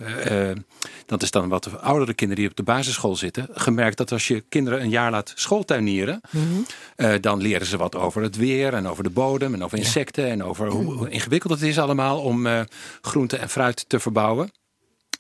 [1.06, 4.41] dat is dan wat oudere kinderen die op de basisschool zitten, gemerkt dat als je
[4.48, 6.66] kinderen een jaar laat schooltuinieren, mm -hmm.
[6.96, 10.24] uh, dan leren ze wat over het weer en over de bodem en over insecten
[10.26, 10.30] ja.
[10.30, 12.60] en over hoe, hoe, ingewikkeld het is allemaal om uh,
[13.00, 14.50] groente en fruit te verbouwen.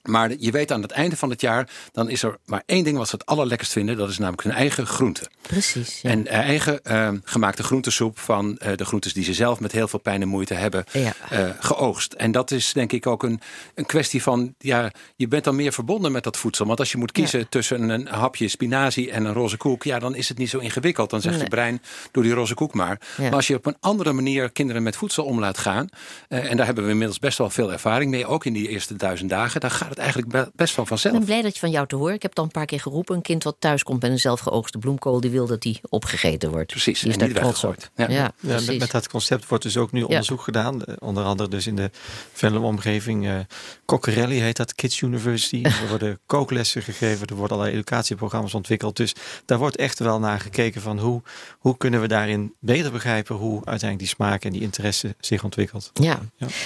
[0.02, 2.96] Maar je weet aan het einde van het jaar, dan is er maar één ding
[2.96, 3.96] wat ze het allerlekkerst vinden.
[3.96, 5.30] Dat is namelijk hun eigen groente.
[5.42, 6.00] Precies.
[6.00, 6.10] Ja.
[6.10, 9.98] En eigen uh, gemaakte groentesoep van uh, de groentes die ze zelf met heel veel
[9.98, 11.12] pijn en moeite hebben ja.
[11.32, 12.12] uh, geoogst.
[12.12, 13.40] En dat is denk ik ook een,
[13.74, 16.66] een kwestie van, ja, je bent dan meer verbonden met dat voedsel.
[16.66, 17.46] Want als je moet kiezen ja.
[17.48, 21.10] tussen een hapje spinazie en een roze koek, ja, dan is het niet zo ingewikkeld.
[21.10, 21.44] Dan zegt nee.
[21.44, 23.00] je brein, doe die roze koek maar.
[23.18, 25.88] Maar als je op een andere manier kinderen met voedsel om laat gaan,
[26.28, 28.96] eh, en daar hebben we inmiddels best wel veel ervaring mee, ook in die eerste
[28.96, 31.14] duizend dagen, dan gaat het eigenlijk best wel vanzelf.
[31.14, 32.14] Ik ben blij dat je van jou te horen.
[32.14, 33.16] Ik heb al een paar keer geroepen.
[33.16, 36.50] Een kind wat thuis komt met een zelf geoogste bloemkool, die wil dat die opgegeten
[36.50, 36.66] wordt.
[36.66, 37.90] Precies, die is daar trots op.
[37.96, 38.08] Ja.
[38.08, 40.82] Ja, ja met, met, dat concept wordt dus ook nu onderzoek gedaan.
[40.98, 41.90] Onder andere dus in de
[42.32, 43.26] Venlo-omgeving.
[43.26, 43.38] Uh,
[43.84, 45.62] Coccarelli heet dat, Kids University.
[45.82, 48.96] er worden kooklessen gegeven, er worden allerlei educatieprogramma's ontwikkeld.
[48.96, 51.22] Dus daar wordt echt wel naar gekeken van hoe,
[51.58, 55.90] hoe kunnen we daarin beter begrijpen hoe uiteindelijk die smaak en die interesse zich ontwikkelt.
[55.94, 56.20] Ja,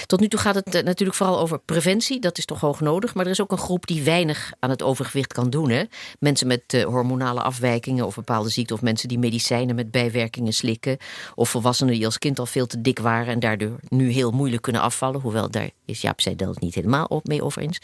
[0.05, 2.19] tot nu toe gaat het uh, natuurlijk vooral over preventie.
[2.19, 3.13] Dat is toch hoog nodig.
[3.17, 5.69] Maar er is ook een groep die weinig aan het overgewicht kan doen.
[5.69, 5.83] Hè?
[6.19, 8.75] Mensen met uh, hormonale afwijkingen of bepaalde ziekten.
[8.75, 10.97] Of mensen die medicijnen met bijwerkingen slikken.
[11.35, 13.33] Of volwassenen die als kind al veel te dik waren.
[13.33, 15.21] En daardoor nu heel moeilijk kunnen afvallen.
[15.21, 17.81] Hoewel daar is Jaap Seidel het niet helemaal op mee over eens.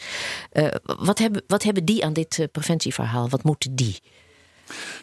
[0.52, 3.28] Uh, wat, hebben, wat hebben die aan dit uh, preventieverhaal?
[3.28, 3.98] Wat moeten die?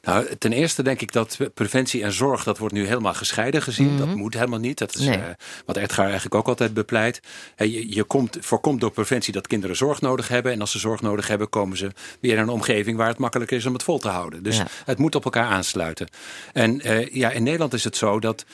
[0.02, 3.90] Nou, ten eerste denk ik dat preventie en zorg, dat wordt nu helemaal gescheiden gezien.
[3.92, 4.08] Mm -hmm.
[4.08, 4.78] Dat moet helemaal niet.
[4.78, 5.18] Dat is nee.
[5.18, 5.24] uh,
[5.66, 7.20] wat Edgar eigenlijk ook altijd bepleit.
[7.56, 10.52] Je, je komt, voorkomt door preventie dat kinderen zorg nodig hebben.
[10.52, 13.58] En als ze zorg nodig hebben, komen ze weer in een omgeving waar het makkelijker
[13.58, 14.44] is om het vol te houden.
[14.44, 14.68] Dus ja.
[14.86, 16.08] het moet op elkaar aansluiten.
[16.54, 18.46] En uh, ja, in Nederland is het zo dat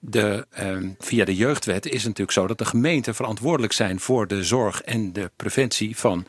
[0.00, 4.26] de, um, via de jeugdwet is het natuurlijk zo dat de gemeenten verantwoordelijk zijn voor
[4.26, 6.26] de zorg en de preventie van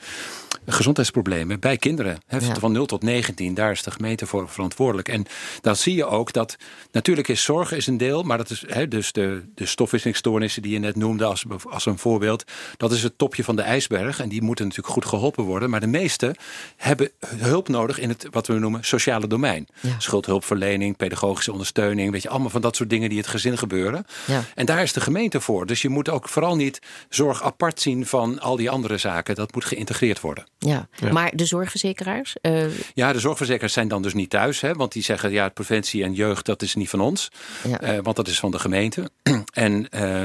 [0.66, 2.22] gezondheidsproblemen bij kinderen.
[2.26, 2.56] He, ja.
[2.56, 5.08] Van 0 tot 19, daar is de gemeente voor verantwoordelijk.
[5.08, 5.26] En
[5.62, 6.58] dan zie je ook dat,
[6.92, 10.72] natuurlijk is zorg is een deel, maar dat is he, dus de, de stofwisselingsstoornissen die
[10.72, 12.44] je net noemde als, als een voorbeeld.
[12.78, 15.70] Dat is het topje van de ijsberg en die moeten natuurlijk goed geholpen worden.
[15.70, 16.36] Maar de meeste
[16.78, 19.68] hebben hulp nodig in het wat we noemen sociale domein.
[19.80, 19.96] Ja.
[19.98, 24.06] Schuldhulpverlening, pedagogische ondersteuning, weet je, allemaal van dat soort dingen die het gezin gebeuren.
[24.26, 24.44] Ja.
[24.56, 25.66] En daar is de gemeente voor.
[25.66, 29.36] Dus je moet ook vooral niet zorg apart zien van al die andere zaken.
[29.36, 30.46] Dat moet geïntegreerd worden.
[30.58, 31.12] Ja, ja.
[31.12, 32.36] maar de zorgverzekeraars?
[32.42, 32.66] Uh...
[32.94, 34.62] Ja, de zorgverzekeraars zijn dan dus niet thuis.
[34.62, 37.32] Hè, want die zeggen, ja, preventie en jeugd, dat is niet van ons.
[37.68, 37.94] Ja.
[37.94, 39.10] Uh, want dat is van de gemeente.
[39.54, 39.88] en...
[39.96, 40.24] Uh,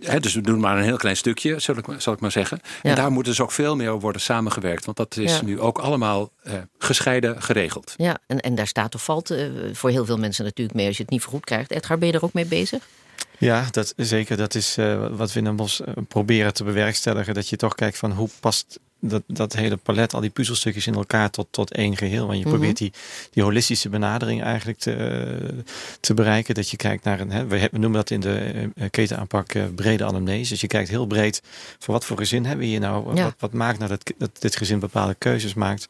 [0.00, 2.60] He, dus we doen maar een heel klein stukje, zal ik, zal ik maar zeggen.
[2.82, 2.90] Ja.
[2.90, 4.84] En daar moet dus ook veel meer worden samengewerkt.
[4.84, 5.42] Want dat is ja.
[5.44, 7.94] nu ook allemaal uh, gescheiden geregeld.
[7.96, 10.96] Ja, en, en daar staat of valt uh, voor heel veel mensen natuurlijk mee als
[10.96, 11.70] je het niet vergoed krijgt.
[11.70, 12.88] Edgar, ben je er ook mee bezig?
[13.38, 14.36] Ja, dat, zeker.
[14.36, 17.34] Dat is uh, wat we in Den Bosch proberen te bewerkstelligen.
[17.34, 20.94] Dat je toch kijkt van hoe past dat, dat hele palet, al die puzzelstukjes in
[20.94, 22.26] elkaar tot, tot één geheel.
[22.26, 22.58] Want je mm -hmm.
[22.58, 22.92] probeert die,
[23.30, 25.64] die holistische benadering eigenlijk te,
[26.00, 26.54] te bereiken.
[26.54, 30.04] Dat je kijkt naar een, hè, we, noemen dat in de uh, ketenaanpak uh, brede
[30.04, 30.50] anamnese.
[30.50, 31.42] Dus je kijkt heel breed
[31.78, 33.14] voor wat voor gezin hebben we hier nou.
[33.14, 33.22] Ja.
[33.22, 35.88] Wat, wat maakt nou dat, dat dit gezin bepaalde keuzes maakt.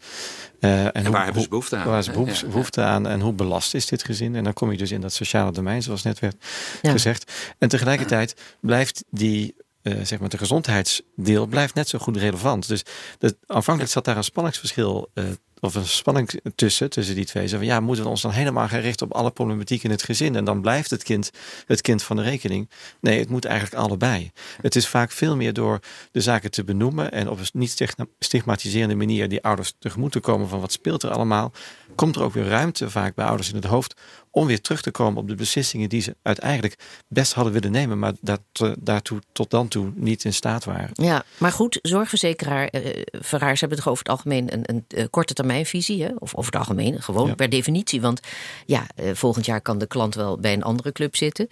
[0.61, 1.87] Uh, en, en hoe, waar hebben ze behoefte aan?
[1.87, 4.35] Waar ze behoefte, ja, behoefte aan en hoe belast is dit gezin?
[4.35, 6.37] En dan kom je dus in dat sociale domein, zoals net werd
[6.83, 7.33] gezegd.
[7.59, 12.69] En tegelijkertijd blijft die uh, zeg maar, de gezondheidsdeel blijft net zo goed relevant.
[12.69, 12.83] Dus
[13.19, 15.25] dat, aanvankelijk zat daar een spanningsverschil uh,
[15.61, 17.47] of een spanning tussen, tussen die twee.
[17.47, 20.03] Zo van, ja, moeten we ons dan helemaal gaan richten op alle problematiek in het
[20.03, 21.31] gezin en dan blijft het kind
[21.67, 22.71] het kind van de rekening?
[23.01, 24.31] Nee, het moet eigenlijk allebei.
[24.61, 25.81] Het is vaak veel meer door
[26.13, 30.49] de zaken te benoemen en op een niet stigmatiserende manier die ouders tegemoet te komen
[30.49, 31.53] van wat speelt er allemaal,
[31.95, 34.91] komt er ook weer ruimte vaak bij ouders in het hoofd om weer terug te
[34.91, 39.21] komen op de beslissingen die ze uiteindelijk best hadden willen nemen, maar dat, eh, daartoe
[39.33, 40.91] tot dan toe niet in staat waren.
[40.93, 46.03] Ja, maar goed, zorgverzekeraar, eh, hebben toch over het algemeen een, een, een korte termijnvisie,
[46.03, 46.11] hè?
[46.19, 48.01] of over het algemeen, gewoon per definitie.
[48.01, 48.21] Want
[48.67, 51.49] ja, eh, volgend jaar kan de klant wel bij een andere club zitten.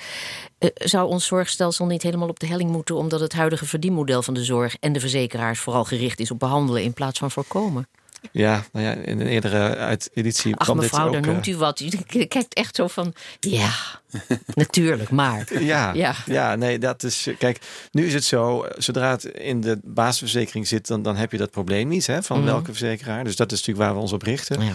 [0.58, 4.34] Eh, zou ons zorgstelsel niet helemaal op de helling moeten, omdat het huidige verdienmodel van
[4.34, 7.88] de zorg en de verzekeraars vooral gericht is op behandelen in plaats van voorkomen?
[8.32, 11.80] Ja, nou ja, in een eerdere editie Ach, mevrouw, daar noemt u wat.
[11.80, 11.88] U
[12.24, 13.70] kijkt echt zo van, ja,
[14.54, 15.62] natuurlijk, maar.
[15.62, 16.54] Ja, ja, ja.
[16.54, 17.28] nee, dat is...
[17.38, 17.58] Kijk,
[17.90, 20.86] nu is het zo, zodra het in de basisverzekering zit...
[20.86, 22.46] dan, dan heb je dat probleem niet, hè, van mhm.
[22.46, 23.24] welke verzekeraar.
[23.24, 24.60] Dus dat is natuurlijk waar we ons op richten.
[24.64, 24.74] Ja.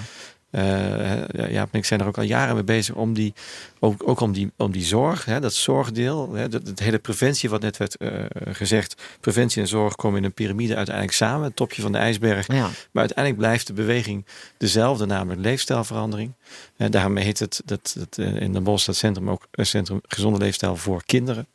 [0.56, 3.34] Uh, ja, ik zijn er ook al jaren mee bezig om die,
[3.80, 7.62] ook, ook om, die, om die zorg, hè, dat zorgdeel, hè, dat, hele preventie, wat
[7.62, 8.10] net werd uh,
[8.50, 12.48] gezegd, preventie en zorg komen in een piramide uiteindelijk samen, het topje van de ijsberg.
[12.48, 12.70] Ja.
[12.92, 14.26] Maar uiteindelijk blijft de beweging
[14.58, 16.34] dezelfde, namelijk leefstijlverandering.
[16.78, 20.40] En daarmee heet het dat, dat in de Bos dat centrum ook een centrum gezonde
[20.40, 21.48] leefstijl voor kinderen.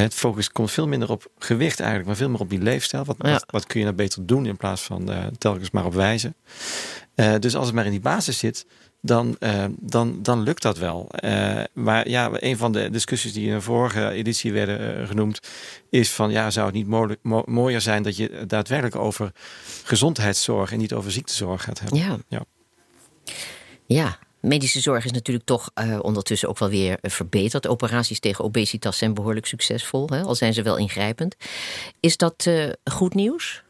[0.00, 3.04] Het focus komt veel minder op gewicht eigenlijk, maar veel meer op die leefstijl.
[3.04, 5.94] Wat, wat, wat, kun je nou beter doen in plaats van uh, telkens maar op
[5.94, 6.34] wijzen.
[7.14, 8.66] Uh, dus als het maar in die basis zit,
[9.00, 11.10] dan, uh, dan, dan lukt dat wel.
[11.72, 15.40] maar ja, een van de discussies die in een vorige editie werden genoemd,
[15.90, 16.86] is van ja, zou het niet
[17.22, 19.32] mo mooier zijn dat je daadwerkelijk over
[19.84, 21.98] gezondheidszorg en niet over ziektezorg gaat hebben?
[21.98, 22.18] Ja.
[22.28, 22.44] ja.
[23.86, 27.66] ja medische zorg is natuurlijk toch uh, ondertussen ook wel weer eh, verbeterd.
[27.66, 30.22] Operaties tegen obesitas zijn behoorlijk succesvol, hè?
[30.22, 31.36] al zijn ze wel ingrijpend.
[32.00, 33.62] Is dat uh, goed nieuws?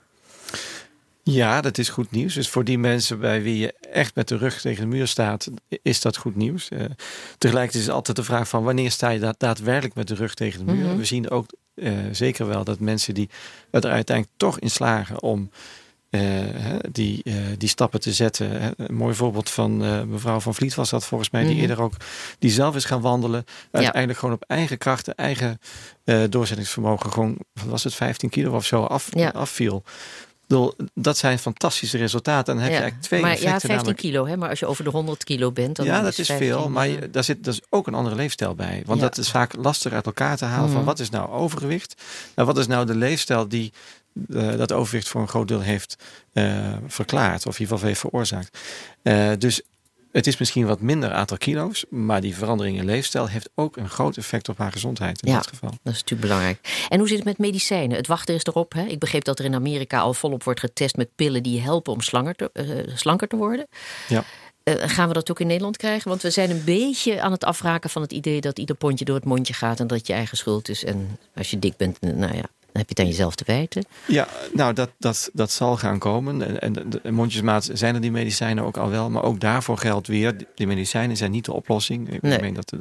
[1.23, 2.35] Ja, dat is goed nieuws.
[2.35, 5.51] Dus voor die mensen bij wie je echt met de rug tegen de muur staat,
[5.83, 6.71] is dat goed nieuws.
[6.71, 6.85] Uh,
[7.39, 10.73] tegelijkertijd is altijd de vraag van wanneer sta je daadwerkelijk met de rug tegen de
[10.73, 10.87] muur.
[10.87, 13.31] Mm We zien ook uh, zeker wel dat mensen die
[13.71, 15.51] er uiteindelijk toch in slagen om
[16.91, 18.75] die, uh, die stappen te zetten.
[18.77, 21.69] Een mooi voorbeeld van uh, mevrouw van Vliet was dat volgens mij, die mm -hmm.
[21.69, 21.95] eerder ook
[22.39, 23.45] die zelf is gaan wandelen.
[23.71, 24.19] Uiteindelijk ja.
[24.19, 25.61] gewoon op eigen krachten, eigen
[26.29, 29.29] doorzettingsvermogen, gewoon was het 15 kilo of zo af, ja.
[29.29, 29.85] afviel.
[30.95, 32.55] Dat zijn fantastische resultaten.
[32.55, 32.77] En dan heb ja.
[32.77, 33.53] je eigenlijk twee maar, effecten.
[33.53, 33.99] Ja, 15 namelijk...
[33.99, 34.37] kilo, hè?
[34.37, 35.77] maar als je over de 100 kilo bent...
[35.77, 38.83] Dan ja, dat is, veel, maar je, daar zit dus ook een andere leefstijl bij.
[38.87, 39.07] Want ja.
[39.07, 40.69] dat is vaak lastig uit elkaar te halen.
[40.69, 40.75] Mm.
[40.75, 42.03] Van wat is nou overgewicht?
[42.35, 43.73] Nou, wat is nou de leefstijl die
[44.29, 45.97] uh, dat overwicht voor een groot deel heeft
[46.33, 47.47] uh, verklaard.
[47.47, 48.59] Of in ieder geval heeft veroorzaakt.
[49.03, 49.63] Uh, dus
[50.15, 51.85] het is misschien wat minder aantal kilo's.
[51.89, 55.39] Maar die verandering in leefstijl heeft ook een groot effect op haar gezondheid in ja,
[55.39, 55.69] dit geval.
[55.69, 56.87] dat is natuurlijk belangrijk.
[56.89, 57.97] En hoe zit het met medicijnen?
[57.97, 58.73] Het wachten is erop.
[58.73, 58.85] Hè?
[58.85, 62.01] Ik begreep dat er in Amerika al volop wordt getest met pillen die helpen om
[62.01, 63.67] slanger te, slanker te worden.
[64.09, 64.25] Ja.
[64.65, 66.09] Uh, gaan we dat ook in Nederland krijgen?
[66.09, 69.15] Want we zijn een beetje aan het afraken van het idee dat ieder pondje door
[69.15, 70.85] het mondje gaat en dat je eigen schuld is.
[70.85, 72.45] En als je dik bent, nou ja,
[72.75, 73.85] dan heb je het aan jezelf te wijten.
[74.07, 76.61] Ja, nou, dat, dat, dat zal gaan komen.
[76.61, 79.11] En, en mondjesmaat zijn er die medicijnen ook al wel.
[79.11, 82.13] Maar ook daarvoor geldt weer, die medicijnen zijn niet de oplossing.
[82.13, 82.41] Ik nee.
[82.41, 82.77] meen dat de,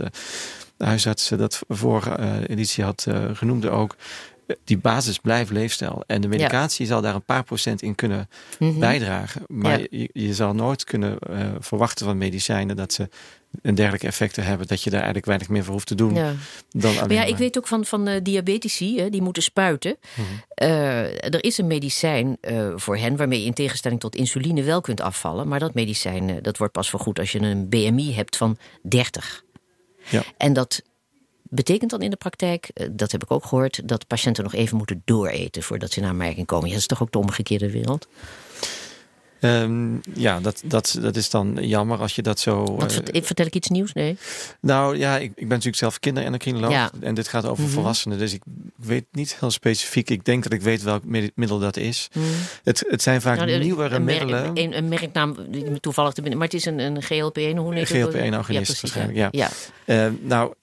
[0.77, 3.95] de huisarts dat vorige uh, editie had uh, genoemd ook
[4.63, 6.03] die basis blijft leefstijl.
[6.07, 6.91] En de medicatie ja.
[6.91, 8.79] zal daar een paar procent in kunnen mm -hmm.
[8.79, 9.41] bijdragen.
[9.47, 9.87] Maar ja.
[9.89, 13.09] je, je, zal nooit kunnen uh, verwachten van medicijnen dat ze
[13.61, 16.15] een dergelijke effecten hebben, dat je daar eigenlijk weinig meer voor hoeft te doen.
[16.15, 16.33] Ja.
[16.69, 17.27] Dan maar ja, maar.
[17.27, 19.97] ik weet ook van, van uh, diabetici, hè, die moeten spuiten.
[20.15, 20.67] Mm -hmm.
[20.67, 24.81] uh, er is een medicijn uh, voor hen waarmee je in tegenstelling tot insuline wel
[24.81, 25.47] kunt afvallen.
[25.47, 29.43] Maar dat medicijn dat wordt pas vergoed als je een BMI hebt van 30.
[30.09, 30.23] Ja.
[30.37, 30.81] En dat
[31.55, 35.01] betekent dan in de praktijk, dat heb ik ook gehoord, dat patiënten nog even moeten
[35.05, 36.65] dooreten voordat ze naar aanmerking komen.
[36.65, 38.07] Ja, dat is toch ook de omgekeerde wereld?
[39.43, 42.75] Um, ja, dat, dat, dat is dan jammer als je dat zo.
[42.75, 43.93] Wat, uh, vertel ik iets nieuws?
[43.93, 44.17] Nee.
[44.61, 46.71] Nou ja, ik, ik ben natuurlijk zelf kinderendocrinoloog.
[46.71, 46.91] Ja.
[46.99, 47.73] En dit gaat over mm -hmm.
[47.73, 48.17] volwassenen.
[48.17, 48.41] Dus ik
[48.75, 50.09] weet niet heel specifiek.
[50.09, 51.03] Ik denk dat ik weet welk
[51.35, 52.07] middel dat is.
[52.13, 52.23] Mm.
[52.63, 54.51] Het, het zijn vaak nou, nieuwere een middelen.
[54.53, 55.35] Een, een merknaam
[55.79, 56.39] toevallig te binnen.
[56.39, 57.57] Maar het is een, een GLP-1.
[57.57, 59.17] Hoe heet GLP-1-agonist ja, waarschijnlijk.
[59.17, 59.27] Ja.
[59.31, 59.49] ja.
[59.85, 60.53] Uh, nou,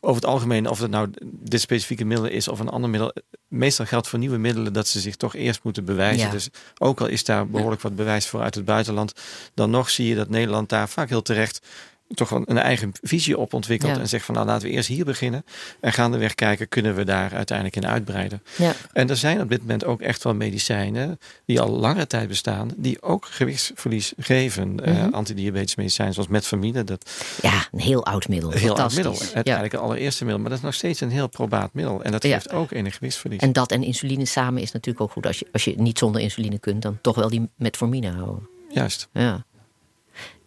[0.00, 3.12] over het algemeen, of het nou dit specifieke middel is of een ander middel.
[3.48, 6.26] Meestal geldt voor nieuwe middelen dat ze zich toch eerst moeten bewijzen.
[6.26, 6.32] Ja.
[6.32, 9.12] Dus ook al is daar behoorlijk wat bewijs voor uit het buitenland,
[9.54, 11.66] dan nog zie je dat Nederland daar vaak heel terecht
[12.14, 13.94] toch wel een eigen visie op ontwikkeld.
[13.94, 14.00] Ja.
[14.00, 15.44] En zegt van nou laten we eerst hier beginnen.
[15.80, 18.42] En gaandeweg kijken, kunnen we daar uiteindelijk in uitbreiden.
[18.56, 18.72] Ja.
[18.92, 22.70] En er zijn op dit moment ook echt wel medicijnen die al langere tijd bestaan.
[22.76, 24.68] Die ook gewichtsverlies geven.
[24.68, 25.06] Mm -hmm.
[25.06, 26.84] uh, antidiabetes medicijnen zoals metformine.
[26.84, 27.10] Dat,
[27.42, 28.52] ja, een heel oud middel.
[28.52, 29.12] Een heel oud middel.
[29.12, 29.78] Uiteindelijk ja.
[29.78, 30.40] het allereerste middel.
[30.40, 32.02] Maar dat is nog steeds een heel probaat middel.
[32.02, 32.56] En dat geeft ja.
[32.56, 33.40] ook enig gewichtsverlies.
[33.40, 35.26] En dat en insuline samen is natuurlijk ook goed.
[35.26, 38.48] Als je, als je niet zonder insuline kunt, dan toch wel die metformine houden.
[38.68, 39.08] Juist.
[39.12, 39.44] Ja.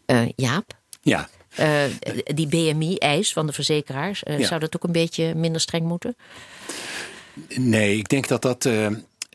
[0.05, 0.79] Uh, Jaap?
[1.01, 1.29] Ja.
[1.59, 1.83] Uh,
[2.23, 4.45] die BMI-eis van de verzekeraars, Ja.
[4.45, 6.15] zou dat ook een beetje minder streng moeten?
[7.55, 8.87] Nee, ik denk dat dat, eh,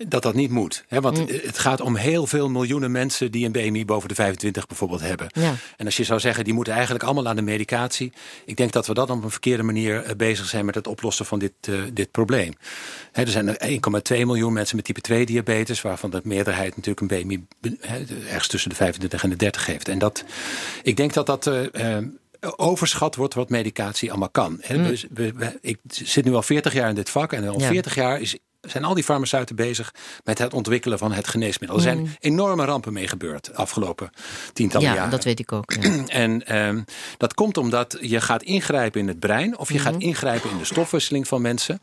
[0.05, 0.85] dat, dat niet moet.
[0.89, 1.01] Hè?
[1.01, 1.27] Want Mm.
[1.43, 5.27] het gaat om heel veel miljoenen mensen die een BMI boven de 25 bijvoorbeeld hebben.
[5.33, 5.55] Ja.
[5.77, 8.13] En als je zou zeggen, die moeten eigenlijk allemaal aan de medicatie.
[8.45, 11.27] Ik denk dat we dat op een verkeerde manier eh, bezig zijn met het oplossen
[11.27, 12.53] van dit, eh, dit probleem.
[13.13, 13.57] Hè, er zijn er
[14.17, 17.47] 1,2 miljoen mensen met type 2 diabetes, waarvan de meerderheid natuurlijk een BMI
[18.29, 19.89] ergens tussen de 25 en de 30 heeft.
[19.89, 20.25] En dat,
[20.83, 21.47] ik denk dat dat.
[21.47, 21.97] eh,
[22.57, 24.59] overschat wordt wat medicatie allemaal kan.
[24.61, 27.55] Hè, we- we- we- ik zit nu al 40 jaar in dit vak en al
[27.55, 27.61] Mm.
[27.61, 27.67] Ja.
[27.69, 31.77] 40 jaar is, zijn al die farmaceuten bezig met het ontwikkelen van het geneesmiddel.
[31.77, 34.11] Er zijn enorme rampen mee gebeurd de afgelopen
[34.53, 34.93] tientallen Mm.
[34.93, 35.11] Ja, jaren.
[35.17, 35.73] dat weet ik ook.
[35.81, 36.05] Ja.
[36.27, 36.81] En ehm,
[37.17, 40.65] dat komt omdat je gaat ingrijpen in het brein of je gaat ingrijpen in de
[40.65, 41.81] stofwisseling van mensen.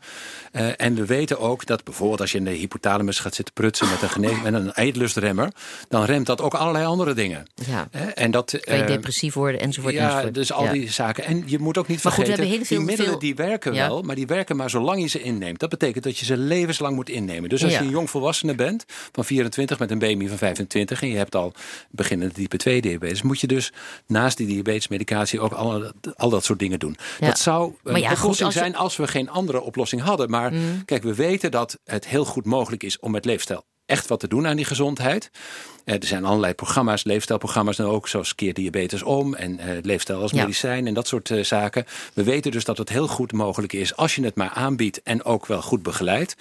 [0.52, 3.88] Eh, en we weten ook dat bijvoorbeeld als je in de hypothalamus gaat zitten prutsen
[3.88, 5.52] met een, gene- met een eetlustremmer,
[5.88, 7.46] dan remt dat ook allerlei andere dingen.
[7.54, 7.88] Ja.
[8.14, 9.94] En dat, Kan je eh, depressief worden enzovoort.
[9.94, 10.34] ja, enzovoort.
[10.34, 10.72] dus al Ja.
[10.72, 11.24] die zaken.
[11.24, 13.20] En je moet ook niet Maar goed, we vergeten, hebben heel veel- die middelen veel-
[13.20, 13.86] die werken Ja.
[13.88, 15.58] wel, maar die werken maar zolang je ze inneemt.
[15.60, 16.36] Dat betekent dat je ze
[16.78, 17.48] levenslang moet innemen.
[17.48, 17.78] Dus als Ja.
[17.78, 21.34] je een jong volwassene bent van 24 met een BMI van 25 en je hebt
[21.34, 21.52] al
[21.90, 23.72] beginnende type 2 diabetes, moet je dus
[24.06, 26.96] naast die diabetesmedicatie ook al, al dat soort dingen doen.
[27.20, 27.26] Ja.
[27.26, 30.30] Dat zou een goed, oplossing als je- zijn als we geen andere oplossing hadden.
[30.30, 30.52] Maar
[30.84, 34.28] kijk, we weten dat het heel goed mogelijk is om met leefstijl echt wat te
[34.28, 35.30] doen aan die gezondheid.
[35.84, 40.20] Eh, er zijn allerlei programma's, leefstijlprogramma's en ook zoals Keer Diabetes Om en eh, Leefstijl
[40.20, 40.40] als Ja.
[40.42, 41.84] medicijn en dat soort eh, zaken.
[42.14, 45.24] We weten dus dat het heel goed mogelijk is als je het maar aanbiedt en
[45.24, 46.36] ook wel goed begeleidt.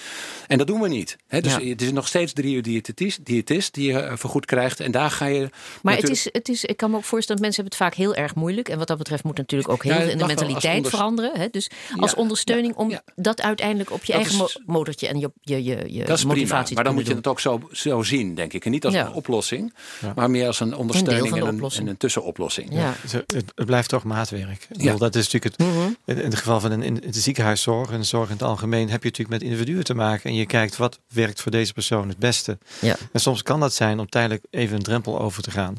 [0.47, 1.17] En dat doen we niet.
[1.27, 1.41] Hè?
[1.41, 1.62] Dus Ja.
[1.69, 5.25] het is nog steeds drie uur diëtist, diëtist die je vergoed krijgt en daar ga
[5.25, 5.49] je.
[5.82, 8.06] Maar het is, het is, ik kan me ook voorstellen, dat mensen hebben het vaak
[8.08, 8.69] heel erg moeilijk.
[8.69, 11.32] En wat dat betreft moet natuurlijk ook heel veel in de mentaliteit veranderen.
[11.39, 11.47] Hè?
[11.51, 15.32] Dus als ondersteuning om dat uiteindelijk op je Dat eigen is- mo- motortje en je,
[15.41, 18.03] je, je, je Dat is prima, motivatie maar dan moet je het ook zo, zo
[18.03, 18.65] zien, denk ik.
[18.65, 19.32] En niet als een oplossing,
[20.15, 21.86] maar meer als een ondersteuning en een, oplossing.
[21.86, 22.74] en een tussenoplossing.
[22.74, 22.93] Ja.
[23.02, 24.52] Het, het, het blijft toch maatwerk.
[24.52, 24.78] Ik Ja.
[24.84, 25.67] bedoel, Dat is natuurlijk het.
[25.67, 25.88] Mhm.
[26.06, 28.89] In in het geval van een, in de ziekenhuiszorg en de zorg in het algemeen
[28.89, 30.30] heb je natuurlijk met individuen te maken.
[30.30, 32.58] En je kijkt wat werkt voor deze persoon het beste.
[32.82, 32.96] Ja.
[33.12, 35.76] En soms kan dat zijn om tijdelijk even een drempel over te gaan.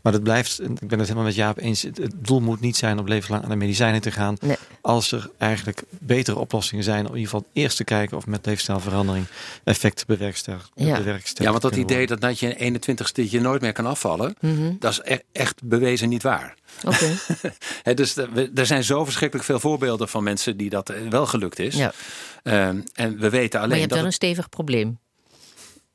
[0.00, 1.82] Maar dat blijft, ik ben het helemaal met Jaap eens.
[1.82, 4.36] Het, het doel moet niet zijn om levenslang aan de medicijnen te gaan.
[4.40, 4.56] Nee.
[4.80, 7.00] Als er eigenlijk betere oplossingen zijn.
[7.06, 9.26] Om in ieder geval eerst te kijken of met leefstijlverandering
[9.64, 11.00] effecten bewerkstelligd Ja.
[11.34, 12.06] Ja, want dat idee worden.
[12.06, 12.54] dat, dat je
[12.96, 14.72] 21ste je nooit meer kan afvallen, Mhm.
[14.78, 16.54] dat is e- echt bewezen niet waar.
[16.84, 17.10] Oké.
[17.94, 21.74] Dus er- zijn zo verschrikkelijk veel voorbeelden van mensen die dat eh, wel gelukt is.
[21.74, 21.92] Ja.
[22.42, 23.98] Ehm, en we weten alleen Maar je hebt dat.
[23.98, 24.98] wel een stevig probleem.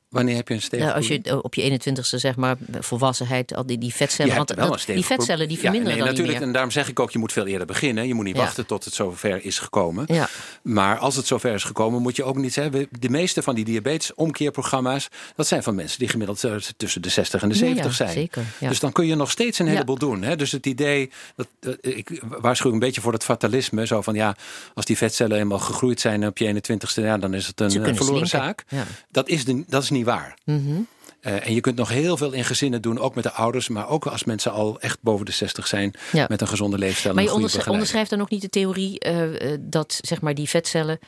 [0.08, 3.54] Wanneer heb je een stevig Ja, als je eh, op je 21ste, zeg maar, volwassenheid,
[3.54, 6.52] al die, die Want dat- stevig die vetzellen die verminderen ja, nee, natuurlijk, niet En
[6.52, 8.06] daarom zeg ik ook, je moet veel eerder beginnen.
[8.06, 8.42] Je moet niet Ja.
[8.42, 10.04] wachten tot het zover is gekomen.
[10.08, 10.16] meer.
[10.16, 10.28] Ja.
[10.62, 12.88] Maar als het zover is gekomen, moet je ook niet zeggen.
[13.00, 17.42] De meeste van die diabetes-omkeerprogramma's, dat zijn van mensen die gemiddeld eh, tussen de 60
[17.42, 18.10] en de Ja, 70 ja, zijn.
[18.10, 18.68] zeker, ja.
[18.68, 20.22] Dus dan kun je nog steeds een heleboel doen.
[20.22, 20.36] Hè?
[20.36, 23.86] Dus het idee, dat, dat- ik waarschuw een beetje voor het fatalisme.
[23.86, 24.36] Zo van ja,
[24.74, 27.72] als die vetcellen eenmaal gegroeid zijn op je 21ste, ja, dan is het een eh,
[27.72, 28.28] verloren slinken.
[28.28, 28.64] zaak.
[28.68, 28.84] Ja.
[29.10, 30.38] Dat, is de, dat is niet waar.
[30.44, 30.80] Mhm.
[31.20, 33.88] Eh, en je kunt nog heel veel in gezinnen doen, ook met de ouders, maar
[33.88, 36.26] ook als mensen al echt boven de 60 zijn, Ja.
[36.28, 37.14] met een gezonde leefstijl.
[37.14, 37.32] Maar je
[37.66, 40.98] onderschrijft dan ook niet de theorie eh, eh, dat zeg maar, die vetcellen,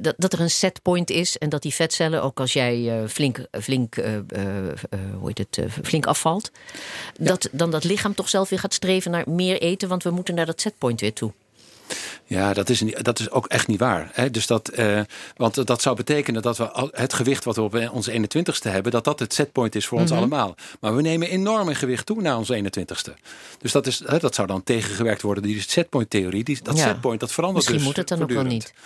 [0.00, 3.94] dat, dat er een setpoint is en dat die vetcellen, ook als jij flink, flink,
[5.18, 6.50] hoe heet het, flink afvalt,
[7.18, 10.34] dat dan dat lichaam toch zelf weer gaat streven naar meer eten, want we moeten
[10.34, 11.32] naar dat setpoint weer toe.
[12.24, 14.10] Ja, dat is, niet- dat is ook echt niet waar.
[14.12, 14.30] Hè?
[14.30, 15.00] Dus dat, eh,
[15.36, 19.04] want dat zou betekenen dat we het gewicht wat we op onze 21ste hebben, dat
[19.04, 20.18] dat het setpoint is voor ons Mhm.
[20.18, 20.54] allemaal.
[20.80, 23.14] Maar we nemen enorm in gewicht toe naar onze 21ste.
[23.58, 25.42] Dus dat, is, hè, dat zou dan tegengewerkt worden.
[25.42, 26.82] Die setpoint-theorie, die, dat Ja.
[26.86, 28.72] setpoint dat verandert Misschien dus moet het dan ook wel niet.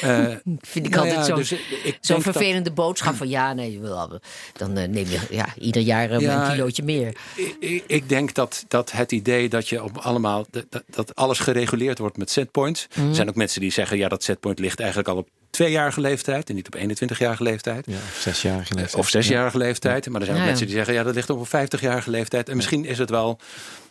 [0.00, 0.26] Eh,
[0.60, 1.54] Vind ik nou altijd ja, zo'n dus
[2.00, 4.20] dat- vervelende boodschap van ja, nee, je wil-
[4.52, 7.16] dan eh, neem je ja, ieder jaar eh, Ja, een kilootje meer.
[7.36, 11.14] Ik- Ik, ik denk dat, dat het idee dat je op allemaal dat, dat- dat
[11.14, 12.86] alles gereguleerd wordt met setpoints.
[12.94, 13.08] Mhm.
[13.08, 16.48] Er zijn ook mensen die zeggen ja, dat setpoint ligt eigenlijk al op tweejarige leeftijd
[16.48, 17.86] en niet op 21-jarige leeftijd.
[17.86, 18.94] Ja, of zesjarige leeftijd.
[18.94, 20.08] Of zesjarige leeftijd.
[20.08, 20.48] Maar er zijn ook Ja, ja.
[20.48, 22.48] mensen die zeggen ja, dat ligt op een 50-jarige leeftijd.
[22.48, 23.38] En misschien is het wel.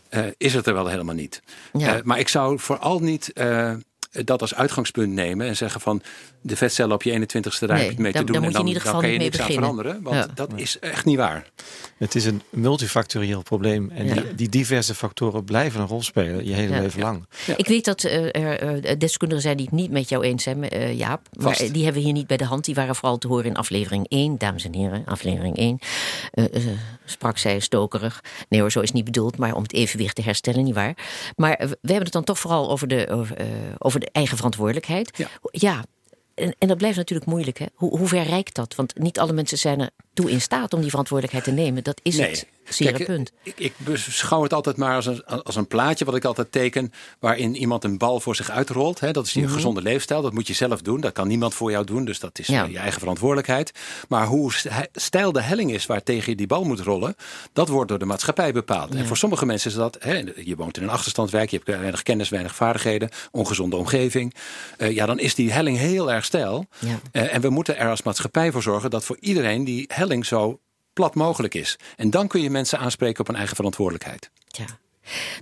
[0.09, 1.41] eh, is het er wel helemaal niet.
[1.73, 1.95] Ja.
[1.95, 3.73] Eh, maar ik zou vooral niet eh,
[4.23, 6.01] dat als uitgangspunt nemen en zeggen van
[6.41, 8.41] de vetcellen op je 21ste daar Nee, heb je mee daar- te doen.
[8.41, 9.63] daar moet je en in dan, ieder geval dan kan je niet niks mee aan
[9.75, 9.93] beginnen.
[9.93, 10.25] veranderen.
[10.27, 10.45] Want Ja.
[10.45, 11.49] dat is echt niet waar.
[11.97, 13.89] Het is een multifactorieel probleem.
[13.91, 14.13] En Ja.
[14.13, 16.82] die, die diverse factoren blijven een rol spelen je hele Ja.
[16.82, 17.25] leven lang.
[17.45, 17.58] Ja.
[17.58, 20.69] Ik weet dat eh, er eh, deskundigen zijn die het niet met jou eens zijn,
[20.69, 21.27] eh, Jaap.
[21.34, 21.62] Maar Vast.
[21.62, 22.65] eh, die hebben we hier niet bij de hand.
[22.65, 25.03] Die waren vooral te horen in aflevering 1, dames en heren.
[25.06, 25.79] Aflevering 1.
[26.31, 26.62] Eh, eh,
[27.06, 28.23] sprak zij stokerig.
[28.50, 30.98] Nee hoor, zo is het niet bedoeld, maar om het evenwicht te herstellen, nietwaar.
[31.35, 33.46] Maar eh, we hebben het dan toch vooral over de, over, eh,
[33.77, 35.17] over de eigen verantwoordelijkheid.
[35.17, 35.27] Ja.
[35.51, 35.85] Ja,
[36.33, 37.58] en, en dat blijft natuurlijk moeilijk.
[37.58, 37.65] Hè?
[37.73, 38.75] Hoe, hoe ver reikt dat?
[38.75, 41.83] Want niet alle mensen zijn er toe in staat om die verantwoordelijkheid te nemen.
[41.83, 42.29] Dat is Nee.
[42.29, 43.31] het zere punt.
[43.43, 46.91] Ik, ik beschouw het altijd maar als een, als een plaatje wat ik altijd teken.
[47.19, 48.99] waarin iemand een bal voor zich uitrolt.
[48.99, 49.11] Hè.
[49.11, 50.21] Dat is je gezonde leefstijl.
[50.21, 51.01] Dat moet je zelf doen.
[51.01, 52.05] Dat kan niemand voor jou doen.
[52.05, 52.63] Dus dat is Ja.
[52.65, 53.71] eh, je eigen verantwoordelijkheid.
[54.07, 57.15] Maar hoe st- steil de helling is waar tegen je die bal moet rollen.
[57.53, 58.95] dat wordt door de maatschappij bepaald.
[58.95, 59.97] En voor sommige mensen is dat.
[59.99, 61.49] Hè, je woont in een achterstandswijk.
[61.49, 63.09] Je hebt weinig kennis, weinig vaardigheden.
[63.31, 64.33] ongezonde omgeving.
[64.77, 66.65] Eh, ja, dan is die helling heel erg steil.
[66.79, 66.99] Ja.
[67.11, 70.60] Eh, en we moeten er als maatschappij voor zorgen dat voor iedereen die helling zo
[70.93, 71.75] plat mogelijk is.
[71.95, 74.29] En dan kun je mensen aanspreken op hun eigen verantwoordelijkheid.
[74.47, 74.65] Ja.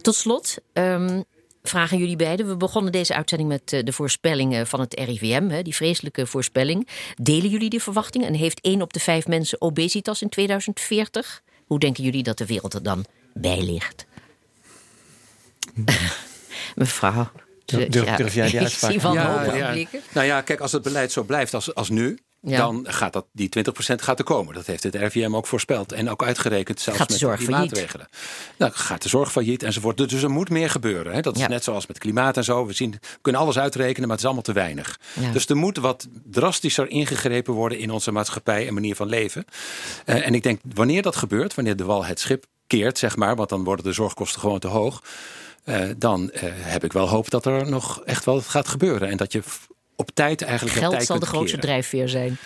[0.01, 0.55] Tot slot.
[0.73, 1.21] ehm,
[1.63, 2.47] Vragen jullie beiden.
[2.47, 6.87] We begonnen deze uitzending met eh, de voorspellingen van het RIVM, hè, die vreselijke voorspelling.
[7.21, 8.27] Delen jullie die verwachtingen?
[8.27, 11.41] En heeft één op de vijf mensen obesitas in 2040?
[11.65, 14.05] Hoe denken jullie dat de wereld er dan bij ligt?
[16.75, 17.31] Mevrouw.
[17.65, 18.91] Durf- durf- durf jij die ik uitspraak?
[18.91, 19.75] zie van Ja.
[20.13, 22.19] Nou ja, kijk, als het beleid zo blijft als, als nu.
[22.45, 22.57] Ja.
[22.57, 24.53] Dan gaat dat, die 20% gaat er komen.
[24.53, 25.91] Dat heeft het RIVM ook voorspeld.
[25.91, 27.71] En ook uitgerekend zelfs Gaat de met zorg die failliet?
[27.71, 28.07] maatregelen.
[28.57, 29.97] Nou, gaat de zorg failliet enzovoort.
[29.97, 31.13] Dus er moet meer gebeuren.
[31.13, 31.21] Hè.
[31.21, 31.47] Dat is Ja.
[31.47, 32.65] net zoals met klimaat en zo.
[32.65, 34.99] We, zien, we kunnen alles uitrekenen, maar het is allemaal te weinig.
[35.19, 35.31] Ja.
[35.31, 39.45] Dus er moet wat drastischer ingegrepen worden in onze maatschappij en manier van leven.
[40.05, 43.35] Eh, en ik denk, wanneer dat gebeurt, wanneer de wal het schip keert, zeg maar,
[43.35, 45.01] want dan worden de zorgkosten gewoon te hoog.
[45.63, 49.09] eh, dan eh, heb ik wel hoop dat er nog echt wel gaat gebeuren.
[49.09, 49.41] En dat je
[49.95, 51.69] op tijd eigenlijk Geld tijd zal de grootste keren.
[51.69, 52.37] drijfveer zijn.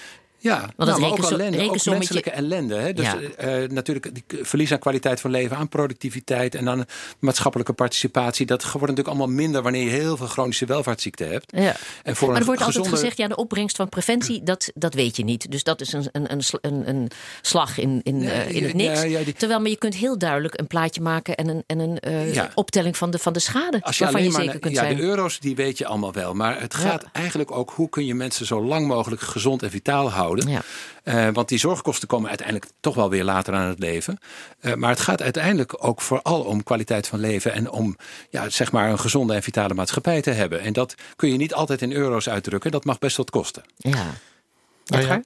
[0.41, 2.75] Ja, het nou, maar ook ellende, ook menselijke ellende.
[2.75, 2.93] Hè?
[2.93, 3.17] Dus Ja.
[3.37, 6.85] eh, natuurlijk die verlies aan kwaliteit van leven, aan productiviteit en aan
[7.19, 8.45] maatschappelijke participatie.
[8.45, 11.51] Dat wordt natuurlijk allemaal minder wanneer je heel veel chronische welvaartsziekten hebt.
[11.55, 11.75] Ja.
[12.03, 14.93] En voor Maar een er wordt altijd gezegd, ja, de opbrengst van preventie, dat, dat
[14.93, 15.51] weet je niet.
[15.51, 17.11] Dus dat is een, een, een, een,
[17.41, 19.01] slag in, in, eh, in het ja, niks.
[19.03, 21.99] ja, die- Terwijl, maar je kunt heel duidelijk een plaatje maken en een, en een
[21.99, 22.51] eh, Ja.
[22.55, 23.79] optelling van de, van de schade.
[23.81, 24.95] Als je waarvan je maar zeker kunt ja, zijn.
[24.95, 26.33] de euro's die weet je allemaal wel.
[26.33, 30.09] Maar het gaat eigenlijk ook hoe kun je mensen zo lang mogelijk gezond en vitaal
[30.11, 30.27] houden.
[30.37, 30.61] Ja.
[31.03, 34.17] Eh, want die zorgkosten komen uiteindelijk toch wel weer later aan het leven.
[34.59, 37.97] Eh, maar het gaat uiteindelijk ook vooral om kwaliteit van leven en om
[38.29, 40.61] ja, zeg maar een gezonde en vitale maatschappij te hebben.
[40.61, 42.71] En dat kun je niet altijd in euro's uitdrukken.
[42.71, 43.63] Dat mag best wat kosten.
[43.77, 44.05] Ja.
[44.89, 45.21] Nou ja,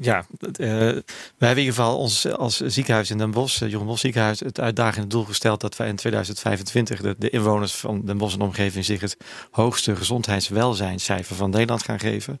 [0.00, 1.02] ja eh, wij
[1.38, 5.08] hebben in ieder geval ons als ziekenhuis in Den Bosch, Jeroen Bosch ziekenhuis, het uitdagende
[5.08, 9.00] doel gesteld dat wij in 2025 de, de inwoners van Den Bosch en omgeving zich
[9.00, 9.16] het
[9.50, 12.38] hoogste gezondheidswelzijnscijfer van Nederland gaan geven.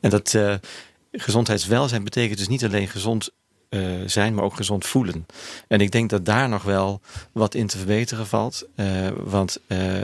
[0.00, 0.54] En dat eh,
[1.16, 3.30] gezondheidswelzijn betekent dus niet alleen gezond
[3.68, 5.26] eh, zijn, maar ook gezond voelen.
[5.68, 7.00] En ik denk dat daar nog wel
[7.32, 8.66] wat in te verbeteren valt.
[8.74, 10.02] Eh, want eh,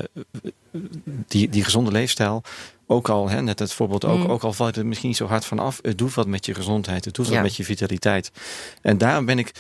[1.26, 2.42] die, die gezonde leefstijl,
[2.86, 4.30] ook al, hè, net het voorbeeld ook, Mm.
[4.30, 6.54] ook al valt het misschien niet zo hard van af, het doet wat met je
[6.54, 8.30] gezondheid, het doet wat met je vitaliteit.
[8.80, 9.52] En daarom ben ik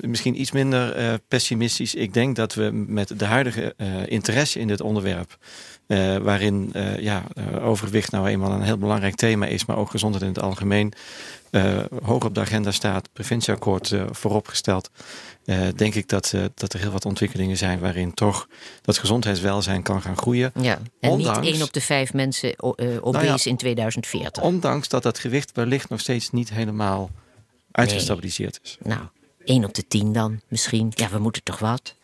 [0.00, 1.94] misschien iets minder pessimistisch.
[1.94, 3.74] Ik denk dat we met de huidige
[4.06, 5.38] interesse in dit onderwerp,
[5.86, 9.90] eh, waarin eh, ja, eh, overgewicht nou eenmaal een heel belangrijk thema is, maar ook
[9.90, 10.92] gezondheid in het algemeen,
[12.02, 14.90] hoog op de agenda staat, preventieakkoord vooropgesteld,
[15.74, 18.48] denk ik dat, dat er heel wat ontwikkelingen zijn waarin toch
[18.82, 20.52] dat gezondheidswelzijn kan gaan groeien.
[20.60, 20.78] ja.
[21.00, 23.36] En Ondanks- niet één op de vijf mensen obese Nou ja.
[23.44, 24.42] in 2040.
[24.42, 27.10] Ondanks dat dat gewicht wellicht nog steeds niet helemaal
[27.72, 28.76] uitgestabiliseerd is.
[28.82, 29.02] Nou,
[29.44, 30.92] één op de tien dan misschien.
[30.94, 31.94] Ja, we moeten toch wat.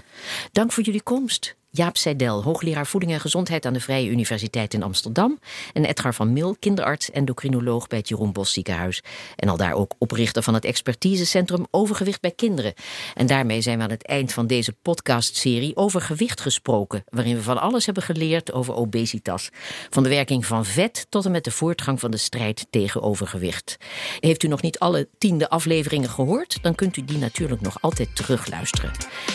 [0.52, 1.56] Dank voor jullie komst.
[1.74, 5.38] Jaap Seidel, hoogleraar voeding en gezondheid aan de Vrije Universiteit in Amsterdam.
[5.72, 9.02] En Edgar van Mil, kinderarts, endocrinoloog bij het Jeroen Bos Ziekenhuis.
[9.36, 12.74] En al daar ook oprichter van het expertisecentrum Overgewicht bij Kinderen.
[13.14, 17.04] En daarmee zijn we aan het eind van deze podcastserie over gewicht gesproken.
[17.08, 19.50] Waarin we van alles hebben geleerd over obesitas.
[19.90, 23.76] Van de werking van vet tot en met de voortgang van de strijd tegen overgewicht.
[24.20, 26.58] Heeft u nog niet alle tiende afleveringen gehoord?
[26.62, 28.90] Dan kunt u die natuurlijk nog altijd terugluisteren.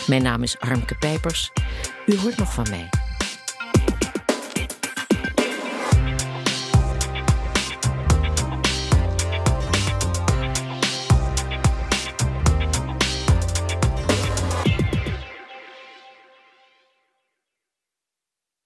[0.07, 1.51] Mijn naam is Armke Pijpers.
[2.08, 3.07] U hoort nog van mij.